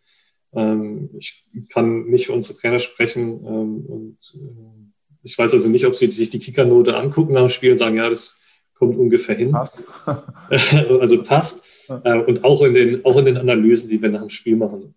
Ähm, 0.53 1.09
ich 1.17 1.45
kann 1.69 2.07
nicht 2.07 2.27
für 2.27 2.33
unsere 2.33 2.59
Trainer 2.59 2.79
sprechen 2.79 3.45
ähm, 3.45 3.85
und 3.85 4.17
äh, 4.35 5.23
ich 5.23 5.37
weiß 5.37 5.53
also 5.53 5.69
nicht, 5.69 5.85
ob 5.85 5.95
sie 5.95 6.11
sich 6.11 6.29
die 6.29 6.39
Kickernote 6.39 6.97
angucken 6.97 7.33
nach 7.33 7.41
dem 7.41 7.49
Spiel 7.49 7.71
und 7.71 7.77
sagen, 7.77 7.95
ja, 7.95 8.09
das 8.09 8.37
kommt 8.73 8.97
ungefähr 8.97 9.35
hin. 9.35 9.51
Passt. 9.51 9.83
also 10.99 11.23
passt. 11.23 11.65
Äh, 11.87 12.19
und 12.19 12.43
auch 12.43 12.63
in, 12.63 12.73
den, 12.73 13.05
auch 13.05 13.17
in 13.17 13.25
den 13.25 13.37
Analysen, 13.37 13.89
die 13.89 14.01
wir 14.01 14.09
nach 14.09 14.21
dem 14.21 14.29
Spiel 14.29 14.57
machen. 14.57 14.95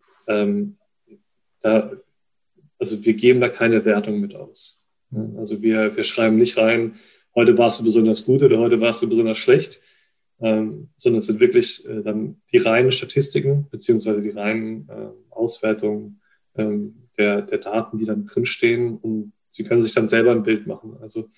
Da, 1.61 1.93
also 2.79 3.05
wir 3.05 3.13
geben 3.13 3.43
da 3.43 3.51
keine 3.51 3.85
Wertung 3.85 4.19
mit 4.19 4.35
aus. 4.35 4.87
Also 5.37 5.61
wir, 5.61 5.95
wir 5.95 6.05
schreiben 6.05 6.37
nicht 6.37 6.57
rein, 6.57 6.95
heute 7.35 7.57
warst 7.59 7.81
du 7.81 7.85
besonders 7.85 8.25
gut 8.25 8.43
oder 8.43 8.59
heute 8.59 8.81
warst 8.81 9.03
du 9.03 9.09
besonders 9.09 9.39
schlecht, 9.39 9.81
ähm, 10.41 10.89
sondern 10.97 11.19
es 11.19 11.27
sind 11.27 11.41
wirklich 11.41 11.87
äh, 11.89 12.03
dann 12.03 12.37
die 12.53 12.59
reinen 12.59 12.93
Statistiken 12.93 13.69
beziehungsweise 13.71 14.23
die 14.23 14.31
reinen 14.31 14.89
äh, 14.89 15.09
Auswertungen 15.31 16.21
ähm, 16.57 17.09
der, 17.19 17.43
der 17.43 17.59
Daten, 17.59 17.99
die 17.99 18.05
dann 18.05 18.27
drinstehen 18.27 18.97
und 18.99 19.33
sie 19.51 19.65
können 19.65 19.83
sich 19.83 19.93
dann 19.93 20.09
selber 20.09 20.33
ein 20.33 20.43
Bild 20.43 20.67
machen. 20.67 20.97
Also 21.01 21.29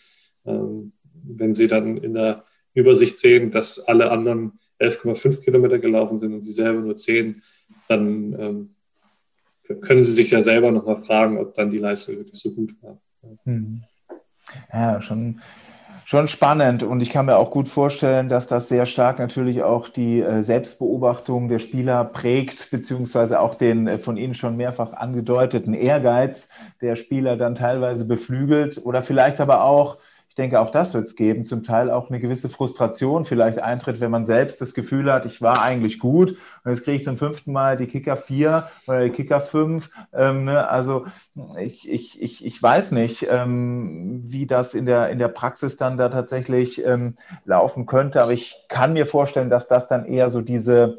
ähm, 0.44 0.92
wenn 1.24 1.54
sie 1.54 1.66
dann 1.66 1.96
in 1.98 2.14
der 2.14 2.44
Übersicht 2.74 3.16
sehen, 3.18 3.50
dass 3.50 3.80
alle 3.80 4.11
anderen 4.11 4.59
11,5 4.80 5.40
Kilometer 5.40 5.78
gelaufen 5.78 6.18
sind 6.18 6.35
und 6.35 6.42
sie 6.42 6.52
selber 6.52 6.80
nur 6.80 6.96
10, 6.96 7.42
dann 7.88 8.32
ähm, 8.38 8.70
können 9.80 10.02
sie 10.02 10.12
sich 10.12 10.30
ja 10.30 10.42
selber 10.42 10.70
nochmal 10.70 10.96
fragen, 10.96 11.38
ob 11.38 11.54
dann 11.54 11.70
die 11.70 11.78
Leistung 11.78 12.16
wirklich 12.16 12.40
so 12.40 12.54
gut 12.54 12.74
war. 12.82 13.00
Hm. 13.44 13.82
Ja, 14.72 15.02
schon, 15.02 15.40
schon 16.06 16.28
spannend. 16.28 16.84
Und 16.84 17.00
ich 17.00 17.10
kann 17.10 17.26
mir 17.26 17.36
auch 17.36 17.50
gut 17.50 17.66
vorstellen, 17.66 18.28
dass 18.28 18.46
das 18.46 18.68
sehr 18.68 18.86
stark 18.86 19.18
natürlich 19.18 19.64
auch 19.64 19.88
die 19.88 20.20
äh, 20.20 20.40
Selbstbeobachtung 20.40 21.48
der 21.48 21.58
Spieler 21.58 22.04
prägt, 22.04 22.70
beziehungsweise 22.70 23.40
auch 23.40 23.56
den 23.56 23.88
äh, 23.88 23.98
von 23.98 24.16
Ihnen 24.16 24.34
schon 24.34 24.56
mehrfach 24.56 24.92
angedeuteten 24.92 25.74
Ehrgeiz 25.74 26.48
der 26.80 26.94
Spieler 26.94 27.36
dann 27.36 27.56
teilweise 27.56 28.06
beflügelt 28.06 28.80
oder 28.84 29.02
vielleicht 29.02 29.40
aber 29.40 29.64
auch 29.64 29.98
denke, 30.37 30.61
auch 30.61 30.70
das 30.70 30.94
wird 30.94 31.07
es 31.07 31.16
geben, 31.16 31.44
zum 31.44 31.62
Teil 31.62 31.90
auch 31.90 32.11
eine 32.11 32.20
gewisse 32.20 32.49
Frustration 32.49 33.25
vielleicht 33.25 33.59
eintritt, 33.59 34.01
wenn 34.01 34.11
man 34.11 34.25
selbst 34.25 34.61
das 34.61 34.75
Gefühl 34.75 35.12
hat, 35.12 35.25
ich 35.25 35.40
war 35.40 35.62
eigentlich 35.62 35.99
gut 35.99 36.37
und 36.64 36.72
jetzt 36.72 36.85
kriege 36.85 36.99
ich 36.99 37.05
zum 37.05 37.16
fünften 37.16 37.53
Mal 37.53 37.77
die 37.77 37.87
Kicker 37.87 38.16
4 38.16 38.68
oder 38.87 39.05
die 39.05 39.11
Kicker 39.11 39.40
5. 39.40 39.90
Ähm, 40.12 40.44
ne? 40.44 40.68
Also 40.68 41.07
ich, 41.59 41.88
ich, 41.88 42.20
ich, 42.22 42.44
ich 42.44 42.62
weiß 42.62 42.92
nicht, 42.92 43.27
ähm, 43.31 44.20
wie 44.22 44.46
das 44.46 44.75
in 44.75 44.87
der, 44.87 45.11
in 45.11 45.18
der 45.18 45.29
Praxis 45.29 45.77
dann 45.77 45.96
da 45.96 46.09
tatsächlich 46.09 46.85
ähm, 46.85 47.16
laufen 47.44 47.87
könnte, 47.87 48.22
aber 48.22 48.33
ich 48.33 48.55
kann 48.68 48.92
mir 48.92 49.07
vorstellen, 49.07 49.51
dass 49.51 49.68
das 49.68 49.88
dann 49.88 50.05
eher 50.05 50.29
so 50.29 50.42
diese 50.42 50.99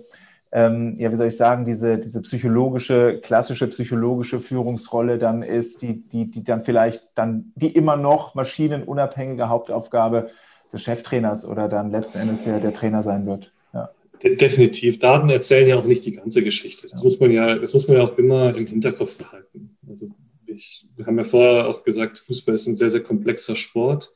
ähm, 0.52 0.96
ja, 0.98 1.12
wie 1.12 1.16
soll 1.16 1.28
ich 1.28 1.36
sagen, 1.36 1.66
diese, 1.66 1.98
diese 1.98 2.22
psychologische, 2.22 3.20
klassische 3.22 3.68
psychologische 3.68 4.40
Führungsrolle 4.40 5.18
dann 5.18 5.44
ist, 5.44 5.82
die, 5.82 6.08
die, 6.08 6.32
die 6.32 6.44
dann 6.44 6.64
vielleicht 6.64 7.10
dann 7.16 7.52
die 7.56 7.68
immer 7.68 7.98
noch 7.98 8.34
maschinenunabhängige 8.34 9.50
Hauptaufgabe 9.50 10.30
des 10.72 10.82
Cheftrainers 10.82 11.46
oder 11.46 11.68
dann 11.68 11.92
letzten 11.92 12.20
Endes 12.20 12.44
der, 12.44 12.60
der 12.60 12.74
Trainer 12.74 13.04
sein 13.04 13.26
wird. 13.26 13.52
Ja. 13.74 13.90
Definitiv. 14.24 15.00
Daten 15.00 15.30
erzählen 15.30 15.68
ja 15.68 15.76
auch 15.76 15.86
nicht 15.86 16.06
die 16.06 16.14
ganze 16.14 16.44
Geschichte. 16.44 16.88
Das 16.90 17.04
muss 17.04 17.20
man 17.20 17.32
ja, 17.32 17.56
das 17.56 17.74
muss 17.74 17.88
man 17.88 17.98
ja 17.98 18.04
auch 18.04 18.18
immer 18.18 18.56
im 18.56 18.66
Hinterkopf 18.68 19.18
behalten. 19.18 19.78
Also 19.90 20.10
ich, 20.46 20.88
wir 20.96 21.06
haben 21.06 21.18
ja 21.18 21.26
vorher 21.26 21.68
auch 21.68 21.84
gesagt, 21.84 22.20
Fußball 22.20 22.56
ist 22.56 22.68
ein 22.68 22.76
sehr, 22.76 22.90
sehr 22.90 23.04
komplexer 23.04 23.56
Sport. 23.56 24.14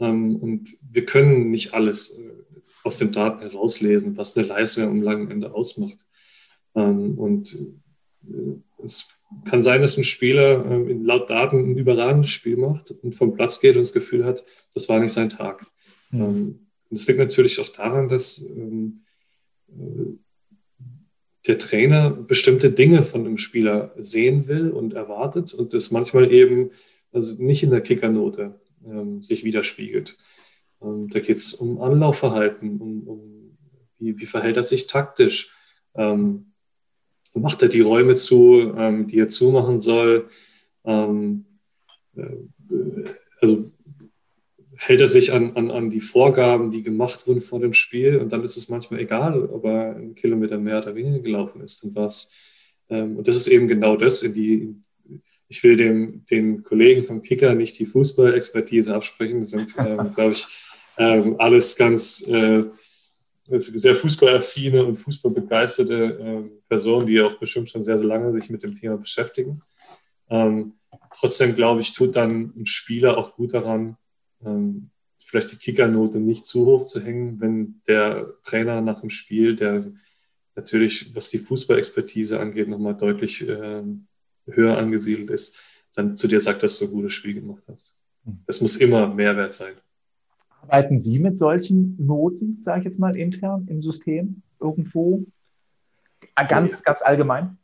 Ähm, 0.00 0.36
und 0.36 0.70
wir 0.90 1.06
können 1.06 1.50
nicht 1.50 1.74
alles 1.74 2.20
aus 2.84 2.96
den 2.96 3.12
Daten 3.12 3.40
herauslesen, 3.40 4.16
was 4.16 4.36
eine 4.36 4.46
Leistung 4.46 4.84
am 4.84 5.02
langen 5.02 5.30
Ende 5.30 5.52
ausmacht. 5.52 6.06
Ähm, 6.74 7.18
und 7.18 7.54
äh, 8.24 8.84
es 8.84 9.08
kann 9.48 9.62
sein, 9.62 9.80
dass 9.80 9.96
ein 9.96 10.04
Spieler 10.04 10.64
äh, 10.64 10.92
laut 10.92 11.30
Daten 11.30 11.70
ein 11.70 11.78
überragendes 11.78 12.30
Spiel 12.30 12.56
macht 12.56 12.90
und 12.90 13.14
vom 13.14 13.34
Platz 13.34 13.60
geht 13.60 13.76
und 13.76 13.82
das 13.82 13.92
Gefühl 13.92 14.24
hat, 14.24 14.44
das 14.74 14.88
war 14.88 14.98
nicht 14.98 15.12
sein 15.12 15.30
Tag. 15.30 15.66
Mhm. 16.10 16.20
Ähm, 16.20 16.58
das 16.90 17.06
liegt 17.06 17.20
natürlich 17.20 17.60
auch 17.60 17.68
daran, 17.68 18.08
dass 18.08 18.38
ähm, 18.38 19.02
äh, 19.68 20.18
der 21.46 21.58
Trainer 21.58 22.10
bestimmte 22.10 22.70
Dinge 22.70 23.02
von 23.02 23.26
einem 23.26 23.38
Spieler 23.38 23.94
sehen 23.96 24.48
will 24.48 24.70
und 24.70 24.92
erwartet 24.94 25.54
und 25.54 25.72
das 25.72 25.90
manchmal 25.90 26.32
eben 26.32 26.70
also 27.12 27.42
nicht 27.42 27.62
in 27.62 27.70
der 27.70 27.80
Kickernote 27.80 28.60
ähm, 28.84 29.22
sich 29.22 29.44
widerspiegelt. 29.44 30.16
Ähm, 30.82 31.08
da 31.08 31.20
geht 31.20 31.36
es 31.36 31.54
um 31.54 31.80
Anlaufverhalten, 31.80 32.80
um, 32.80 33.08
um 33.08 33.56
wie, 33.98 34.18
wie, 34.18 34.26
verhält 34.26 34.56
er 34.56 34.62
sich 34.62 34.86
taktisch. 34.86 35.54
Ähm, 35.94 36.52
macht 37.34 37.62
er 37.62 37.68
die 37.68 37.80
Räume 37.80 38.16
zu, 38.16 38.74
ähm, 38.76 39.06
die 39.06 39.18
er 39.18 39.28
zumachen 39.28 39.78
soll? 39.78 40.28
Ähm, 40.84 41.44
äh, 42.16 42.24
also 43.40 43.70
hält 44.76 45.00
er 45.00 45.06
sich 45.06 45.32
an, 45.32 45.56
an, 45.56 45.70
an 45.70 45.90
die 45.90 46.00
Vorgaben, 46.00 46.70
die 46.70 46.82
gemacht 46.82 47.26
wurden 47.26 47.42
vor 47.42 47.60
dem 47.60 47.74
Spiel 47.74 48.16
und 48.16 48.32
dann 48.32 48.42
ist 48.42 48.56
es 48.56 48.70
manchmal 48.70 49.00
egal, 49.00 49.44
ob 49.44 49.64
er 49.64 49.94
einen 49.94 50.14
Kilometer 50.14 50.58
mehr 50.58 50.78
oder 50.78 50.94
weniger 50.94 51.18
gelaufen 51.18 51.60
ist. 51.60 51.84
Und, 51.84 51.94
was, 51.94 52.32
ähm, 52.88 53.18
und 53.18 53.28
das 53.28 53.36
ist 53.36 53.48
eben 53.48 53.68
genau 53.68 53.96
das, 53.96 54.22
in 54.22 54.32
die, 54.32 54.74
ich 55.48 55.62
will 55.62 55.76
dem, 55.76 56.24
den 56.30 56.62
Kollegen 56.62 57.04
vom 57.04 57.22
Kicker 57.22 57.54
nicht 57.54 57.78
die 57.78 57.84
Fußballexpertise 57.84 58.94
absprechen. 58.94 59.40
Das 59.40 59.50
sind, 59.50 59.74
ähm, 59.78 60.10
glaube 60.14 60.32
ich, 60.32 60.46
ähm, 61.00 61.36
alles 61.38 61.76
ganz 61.76 62.22
äh, 62.28 62.64
sehr 63.46 63.96
fußballaffine 63.96 64.84
und 64.84 64.96
fußballbegeisterte 64.96 65.94
äh, 65.94 66.60
Personen, 66.68 67.06
die 67.06 67.20
auch 67.22 67.38
bestimmt 67.38 67.70
schon 67.70 67.82
sehr, 67.82 67.96
sehr 67.96 68.06
lange 68.06 68.38
sich 68.38 68.50
mit 68.50 68.62
dem 68.62 68.74
Thema 68.76 68.98
beschäftigen. 68.98 69.62
Ähm, 70.28 70.74
trotzdem, 71.16 71.54
glaube 71.54 71.80
ich, 71.80 71.94
tut 71.94 72.16
dann 72.16 72.52
ein 72.54 72.66
Spieler 72.66 73.16
auch 73.16 73.34
gut 73.34 73.54
daran, 73.54 73.96
ähm, 74.44 74.90
vielleicht 75.18 75.52
die 75.52 75.56
Kickernote 75.56 76.18
nicht 76.18 76.44
zu 76.44 76.66
hoch 76.66 76.84
zu 76.84 77.00
hängen, 77.00 77.40
wenn 77.40 77.80
der 77.88 78.34
Trainer 78.42 78.82
nach 78.82 79.00
dem 79.00 79.10
Spiel, 79.10 79.56
der 79.56 79.90
natürlich, 80.54 81.14
was 81.16 81.30
die 81.30 81.38
Fußballexpertise 81.38 82.38
angeht, 82.38 82.68
nochmal 82.68 82.94
deutlich 82.94 83.48
äh, 83.48 83.82
höher 84.46 84.76
angesiedelt 84.76 85.30
ist, 85.30 85.58
dann 85.94 86.14
zu 86.14 86.28
dir 86.28 86.40
sagt, 86.40 86.62
dass 86.62 86.78
du 86.78 86.84
ein 86.84 86.90
gutes 86.90 87.14
Spiel 87.14 87.34
gemacht 87.34 87.62
hast. 87.68 87.98
Hm. 88.24 88.40
Das 88.46 88.60
muss 88.60 88.76
immer 88.76 89.08
Mehrwert 89.12 89.54
sein. 89.54 89.74
Arbeiten 90.62 90.98
Sie 90.98 91.18
mit 91.18 91.38
solchen 91.38 91.96
Noten, 92.04 92.58
sage 92.62 92.80
ich 92.80 92.84
jetzt 92.84 92.98
mal, 92.98 93.16
intern 93.16 93.66
im 93.68 93.82
System 93.82 94.42
irgendwo? 94.60 95.24
Ah, 96.34 96.44
ganz, 96.44 96.72
nee. 96.72 96.78
ganz 96.84 97.00
allgemein? 97.02 97.58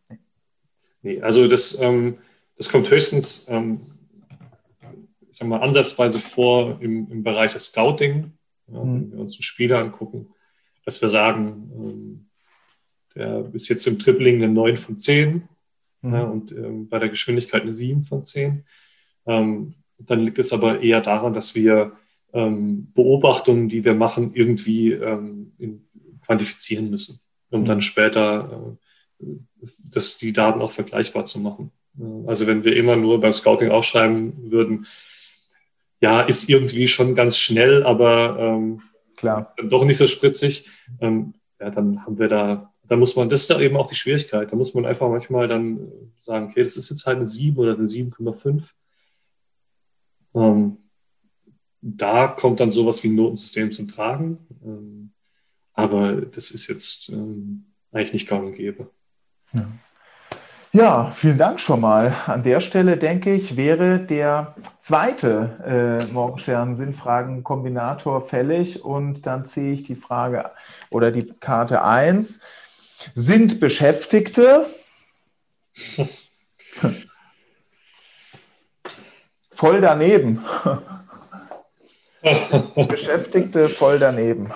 Nee, 1.03 1.21
also 1.21 1.47
das, 1.47 1.79
ähm, 1.81 2.19
das 2.57 2.69
kommt 2.69 2.91
höchstens, 2.91 3.47
ähm, 3.49 3.81
ich 5.29 5.37
sag 5.37 5.49
mal, 5.49 5.61
ansatzweise 5.61 6.21
vor 6.21 6.81
im, 6.81 7.11
im 7.11 7.23
Bereich 7.23 7.53
des 7.53 7.67
Scouting, 7.67 8.33
ja, 8.69 8.83
mhm. 8.83 8.95
wenn 8.95 9.13
wir 9.13 9.21
uns 9.21 9.35
einen 9.35 9.43
Spieler 9.43 9.79
angucken, 9.79 10.29
dass 10.85 11.01
wir 11.03 11.09
sagen, 11.09 11.71
ähm, 11.75 12.27
der 13.15 13.51
ist 13.55 13.69
jetzt 13.69 13.87
im 13.87 13.99
Tripling 13.99 14.37
eine 14.37 14.53
9 14.53 14.77
von 14.77 14.99
10 14.99 15.49
mhm. 16.03 16.13
ja, 16.13 16.23
und 16.23 16.53
ähm, 16.53 16.89
bei 16.89 16.99
der 16.99 17.09
Geschwindigkeit 17.09 17.63
eine 17.63 17.75
7 17.75 18.03
von 18.03 18.25
10. 18.25 18.65
Ähm, 19.27 19.75
dann 19.99 20.21
liegt 20.21 20.39
es 20.39 20.53
aber 20.53 20.81
eher 20.81 21.01
daran, 21.01 21.33
dass 21.33 21.55
wir 21.55 21.93
ähm, 22.37 22.93
Beobachtungen, 22.95 23.69
die 23.69 23.85
wir 23.85 23.95
machen, 23.95 24.33
irgendwie 24.35 24.93
ähm, 24.93 25.53
in, 25.59 25.87
quantifizieren 26.25 26.91
müssen, 26.91 27.21
um 27.51 27.65
dann 27.65 27.79
mhm. 27.79 27.83
später 27.83 28.77
äh, 29.21 29.27
das, 29.91 30.19
die 30.19 30.33
Daten 30.33 30.61
auch 30.61 30.73
vergleichbar 30.73 31.25
zu 31.25 31.41
machen. 31.41 31.73
Also 32.27 32.47
wenn 32.47 32.63
wir 32.63 32.77
immer 32.77 32.95
nur 32.97 33.21
beim 33.21 33.33
Scouting 33.33 33.71
aufschreiben 33.71 34.51
würden, 34.51 34.87
ja, 36.03 36.21
ist 36.21 36.51
irgendwie 36.51 36.89
schon 36.89 37.15
ganz 37.15 37.39
schnell, 37.39 37.85
aber 37.85 38.37
ähm, 38.39 38.83
Klar. 39.17 39.55
dann 39.57 39.71
doch 39.71 39.83
nicht 39.85 39.97
so 39.97 40.07
spritzig, 40.07 40.69
ähm, 41.01 41.33
ja, 41.59 41.71
dann 41.71 42.05
haben 42.05 42.19
wir 42.19 42.29
da, 42.29 42.75
da 42.87 42.97
muss 42.97 43.17
man, 43.17 43.31
das 43.31 43.43
ist 43.43 43.51
da 43.51 43.59
eben 43.61 43.79
auch 43.79 43.89
die 43.89 43.95
Schwierigkeit, 43.95 44.53
da 44.53 44.57
muss 44.57 44.75
man 44.75 44.85
einfach 44.85 45.09
manchmal 45.09 45.49
dann 45.49 45.91
sagen, 46.19 46.49
okay, 46.51 46.65
das 46.65 46.77
ist 46.77 46.91
jetzt 46.91 47.07
halt 47.07 47.17
eine 47.17 47.27
7 47.27 47.57
oder 47.57 47.73
eine 47.73 47.87
7,5. 47.87 48.63
Ähm, 50.35 50.77
da 51.95 52.27
kommt 52.27 52.59
dann 52.61 52.71
sowas 52.71 53.03
wie 53.05 53.09
ein 53.09 53.15
Notensystem 53.15 53.73
zum 53.73 53.89
Tragen. 53.89 54.39
Ähm, 54.65 55.13
aber 55.73 56.21
das 56.21 56.51
ist 56.51 56.67
jetzt 56.67 57.09
ähm, 57.11 57.65
eigentlich 57.93 58.13
nicht 58.13 58.29
gang 58.29 58.45
und 58.45 58.55
gäbe. 58.55 58.91
Ja. 59.53 59.67
Ja, 60.73 61.13
vielen 61.15 61.39
Dank 61.39 61.61
schon 61.61 61.81
mal. 61.81 62.15
An 62.27 62.43
der 62.43 62.61
Stelle 62.61 62.99
denke 62.99 63.33
ich, 63.33 63.57
wäre 63.57 63.99
der 63.99 64.55
zweite 64.81 66.05
äh, 66.11 66.13
Morgenstern-Sinnfragen-Kombinator 66.13 68.21
fällig 68.21 68.85
und 68.85 69.23
dann 69.23 69.47
ziehe 69.47 69.73
ich 69.73 69.85
die 69.85 69.95
Frage 69.95 70.51
oder 70.91 71.11
die 71.13 71.33
Karte 71.41 71.83
1. 71.83 72.41
Sind 73.15 73.59
Beschäftigte 73.59 74.67
voll 79.51 79.81
daneben? 79.81 80.41
Beschäftigte 82.89 83.69
voll 83.69 83.99
daneben. 83.99 84.51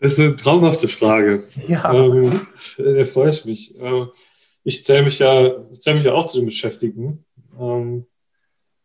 Das 0.00 0.12
ist 0.12 0.20
eine 0.20 0.36
traumhafte 0.36 0.88
Frage. 0.88 1.44
Ja. 1.66 1.92
Ähm, 1.92 2.46
da 2.78 3.04
freue 3.04 3.30
ich 3.30 3.44
mich. 3.44 3.80
Äh, 3.80 4.06
ich 4.64 4.82
zähle 4.84 5.02
mich, 5.02 5.18
ja, 5.18 5.52
zähl 5.72 5.94
mich 5.94 6.04
ja 6.04 6.12
auch 6.12 6.26
zu 6.26 6.38
den 6.38 6.46
Beschäftigten. 6.46 7.24
Ähm, 7.58 8.06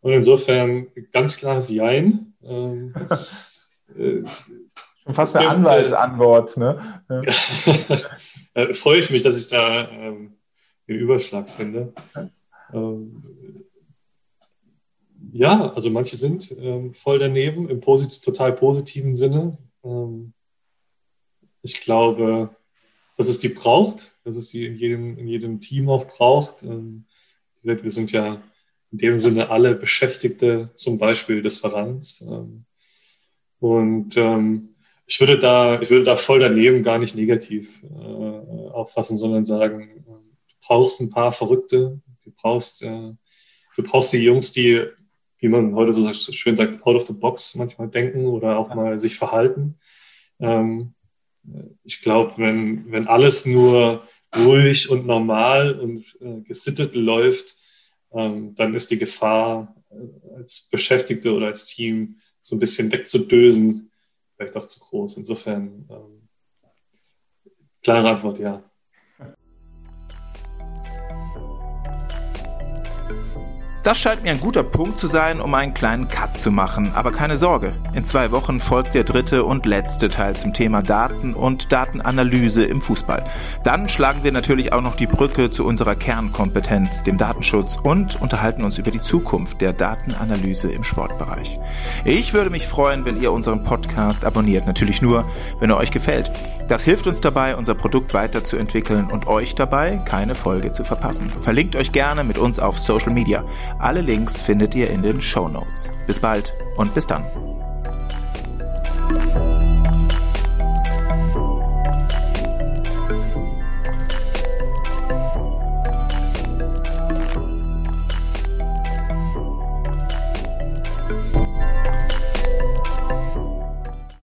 und 0.02 0.12
insofern 0.12 0.88
ganz 1.12 1.38
klares 1.38 1.70
Jein. 1.70 2.34
Ähm, 2.46 2.94
äh, 3.98 4.24
Schon 5.04 5.13
fast 5.13 5.38
eine 5.38 5.50
Anwaltsantwort. 5.50 6.58
Ne? 6.58 7.02
Ja. 7.10 7.22
äh, 8.54 8.74
freue 8.74 9.00
ich 9.00 9.10
mich, 9.10 9.24
dass 9.24 9.38
ich 9.38 9.48
da 9.48 9.90
ähm, 9.90 10.34
den 10.88 10.98
Überschlag 10.98 11.50
finde. 11.50 11.94
Ähm, 15.34 15.40
ja, 15.40 15.74
also 15.74 15.90
manche 15.90 16.16
sind 16.16 16.52
ähm, 16.58 16.94
voll 16.94 17.20
daneben 17.20 17.70
im 17.70 17.80
posit 17.80 18.24
total 18.24 18.54
positiven 18.54 19.16
Sinne. 19.16 19.58
Ähm, 19.84 20.34
ich 21.62 21.82
glaube, 21.82 22.56
dass 23.18 23.30
es 23.30 23.40
die 23.40 23.50
braucht, 23.50 24.13
dass 24.24 24.36
es 24.36 24.50
die 24.50 24.66
in 24.66 24.76
jedem, 24.76 25.18
in 25.18 25.28
jedem 25.28 25.62
Team 25.62 25.90
auch 25.90 26.06
braucht. 26.06 26.63
Ähm, 26.63 27.06
wir 27.63 27.92
sind 27.92 28.12
ja 28.12 28.42
in 28.92 28.98
dem 29.00 29.18
Sinne 29.18 29.50
alle 29.50 29.76
Beschäftigte, 29.76 30.70
zum 30.76 30.98
Beispiel 30.98 31.42
des 31.42 31.60
Vereins. 31.60 32.22
Ähm, 32.22 32.66
und 33.60 34.16
ähm, 34.18 34.76
ich 35.08 35.20
würde 35.20 35.40
da, 35.40 35.82
ich 35.82 35.90
würde 35.90 36.06
da 36.06 36.16
voll 36.16 36.40
daneben 36.40 36.84
gar 36.84 37.00
nicht 37.00 37.16
negativ 37.16 37.84
äh, 37.84 38.70
auffassen, 38.72 39.18
sondern 39.18 39.46
sagen, 39.46 39.90
äh, 39.90 40.04
du 40.06 40.56
brauchst 40.66 41.02
ein 41.02 41.10
paar 41.10 41.32
Verrückte, 41.32 42.00
du 42.24 42.32
brauchst, 42.36 42.84
äh, 42.84 43.13
du 43.76 43.84
brauchst 43.84 44.13
die 44.13 44.18
Jungs, 44.18 44.52
die, 44.52 44.86
wie 45.39 45.47
man 45.47 45.76
heute 45.76 45.93
so 45.93 46.12
schön 46.13 46.56
sagt, 46.56 46.86
out 46.86 46.95
of 46.95 47.08
the 47.08 47.13
box 47.13 47.56
manchmal 47.56 47.89
denken 47.89 48.26
oder 48.26 48.58
auch 48.58 48.73
mal 48.73 49.00
sich 49.00 49.15
verhalten. 49.15 49.78
Ähm, 50.39 50.93
ich 51.84 52.02
glaube, 52.02 52.34
wenn, 52.38 52.91
wenn 52.91 53.08
alles 53.08 53.45
nur 53.45 54.04
ruhig 54.36 54.89
und 54.89 55.06
normal 55.06 55.80
und 55.80 56.17
äh, 56.21 56.41
gesittet 56.41 56.95
läuft, 56.95 57.56
ähm, 58.12 58.56
dann 58.56 58.73
ist 58.73 58.91
die 58.91 58.97
Gefahr, 58.97 59.76
äh, 59.89 60.36
als 60.36 60.67
Beschäftigte 60.69 61.34
oder 61.34 61.47
als 61.47 61.65
Team 61.65 62.17
so 62.41 62.56
ein 62.56 62.60
bisschen 62.60 62.91
wegzudösen, 62.91 63.91
vielleicht 64.36 64.56
auch 64.58 64.65
zu 64.65 64.80
groß. 64.80 65.17
Insofern, 65.17 65.88
ähm, 65.89 66.28
klare 67.82 68.10
Antwort, 68.10 68.39
ja. 68.39 68.63
Das 73.88 73.97
scheint 74.00 74.21
mir 74.21 74.32
ein 74.32 74.41
guter 74.41 74.63
Punkt 74.63 75.00
zu 75.00 75.08
sein, 75.08 75.39
um 75.39 75.54
einen 75.54 75.73
kleinen 75.73 76.10
Cut 76.10 76.38
zu 76.38 76.52
machen. 76.52 76.91
Aber 76.93 77.13
keine 77.13 77.38
Sorge, 77.38 77.73
in 77.93 78.04
zwei 78.04 78.32
Wochen 78.32 78.60
folgt 78.60 78.93
der 78.93 79.06
dritte 79.06 79.45
und 79.45 79.65
letzte 79.65 80.10
Teil 80.10 80.36
zum 80.36 80.52
Thema 80.52 80.82
Daten 80.82 81.34
und 81.34 81.71
Datenanalyse 81.71 82.65
im 82.65 82.82
Fußball. 82.82 83.23
Dann 83.63 83.88
schlagen 83.88 84.26
wir 84.26 84.34
natürlich 84.34 84.73
auch 84.73 84.82
noch 84.82 84.97
die 84.97 85.08
Brücke 85.08 85.52
zu 85.52 85.63
unserer 85.63 85.95
Kernkompetenz, 85.95 87.04
dem 87.04 87.17
Datenschutz, 87.17 87.78
und 87.82 88.21
unterhalten 88.21 88.65
uns 88.65 88.78
über 88.78 88.91
die 88.91 89.00
Zukunft 89.00 89.62
der 89.62 89.71
Datenanalyse 89.71 90.69
im 90.69 90.84
Sportbereich. 90.84 91.58
Ich 92.04 92.34
würde 92.34 92.50
mich 92.50 92.67
freuen, 92.67 93.06
wenn 93.06 93.21
ihr 93.21 93.32
unseren 93.32 93.63
Podcast 93.63 94.26
abonniert. 94.26 94.67
Natürlich 94.67 95.02
nur, 95.02 95.23
wenn 95.62 95.69
er 95.69 95.78
euch 95.78 95.91
gefällt. 95.91 96.30
Das 96.67 96.84
hilft 96.84 97.08
uns 97.08 97.21
dabei, 97.21 97.56
unser 97.56 97.73
Produkt 97.73 98.13
weiterzuentwickeln 98.13 99.10
und 99.10 99.28
euch 99.28 99.56
dabei, 99.56 100.02
keine 100.04 100.36
Folge 100.36 100.73
zu 100.73 100.84
verpassen. 100.84 101.32
Verlinkt 101.41 101.78
euch 101.78 101.93
gerne 101.93 102.26
mit 102.26 102.38
uns 102.38 102.60
auf 102.60 102.78
Social 102.78 103.13
Media. 103.13 103.45
Alle 103.80 104.02
Links 104.02 104.42
findet 104.42 104.74
ihr 104.74 104.90
in 104.90 105.04
den 105.04 105.22
Show 105.22 105.48
Notes. 105.48 105.92
Bis 106.08 106.20
bald 106.20 106.56
und 106.78 106.94
bis 106.96 107.06
dann. 107.06 107.26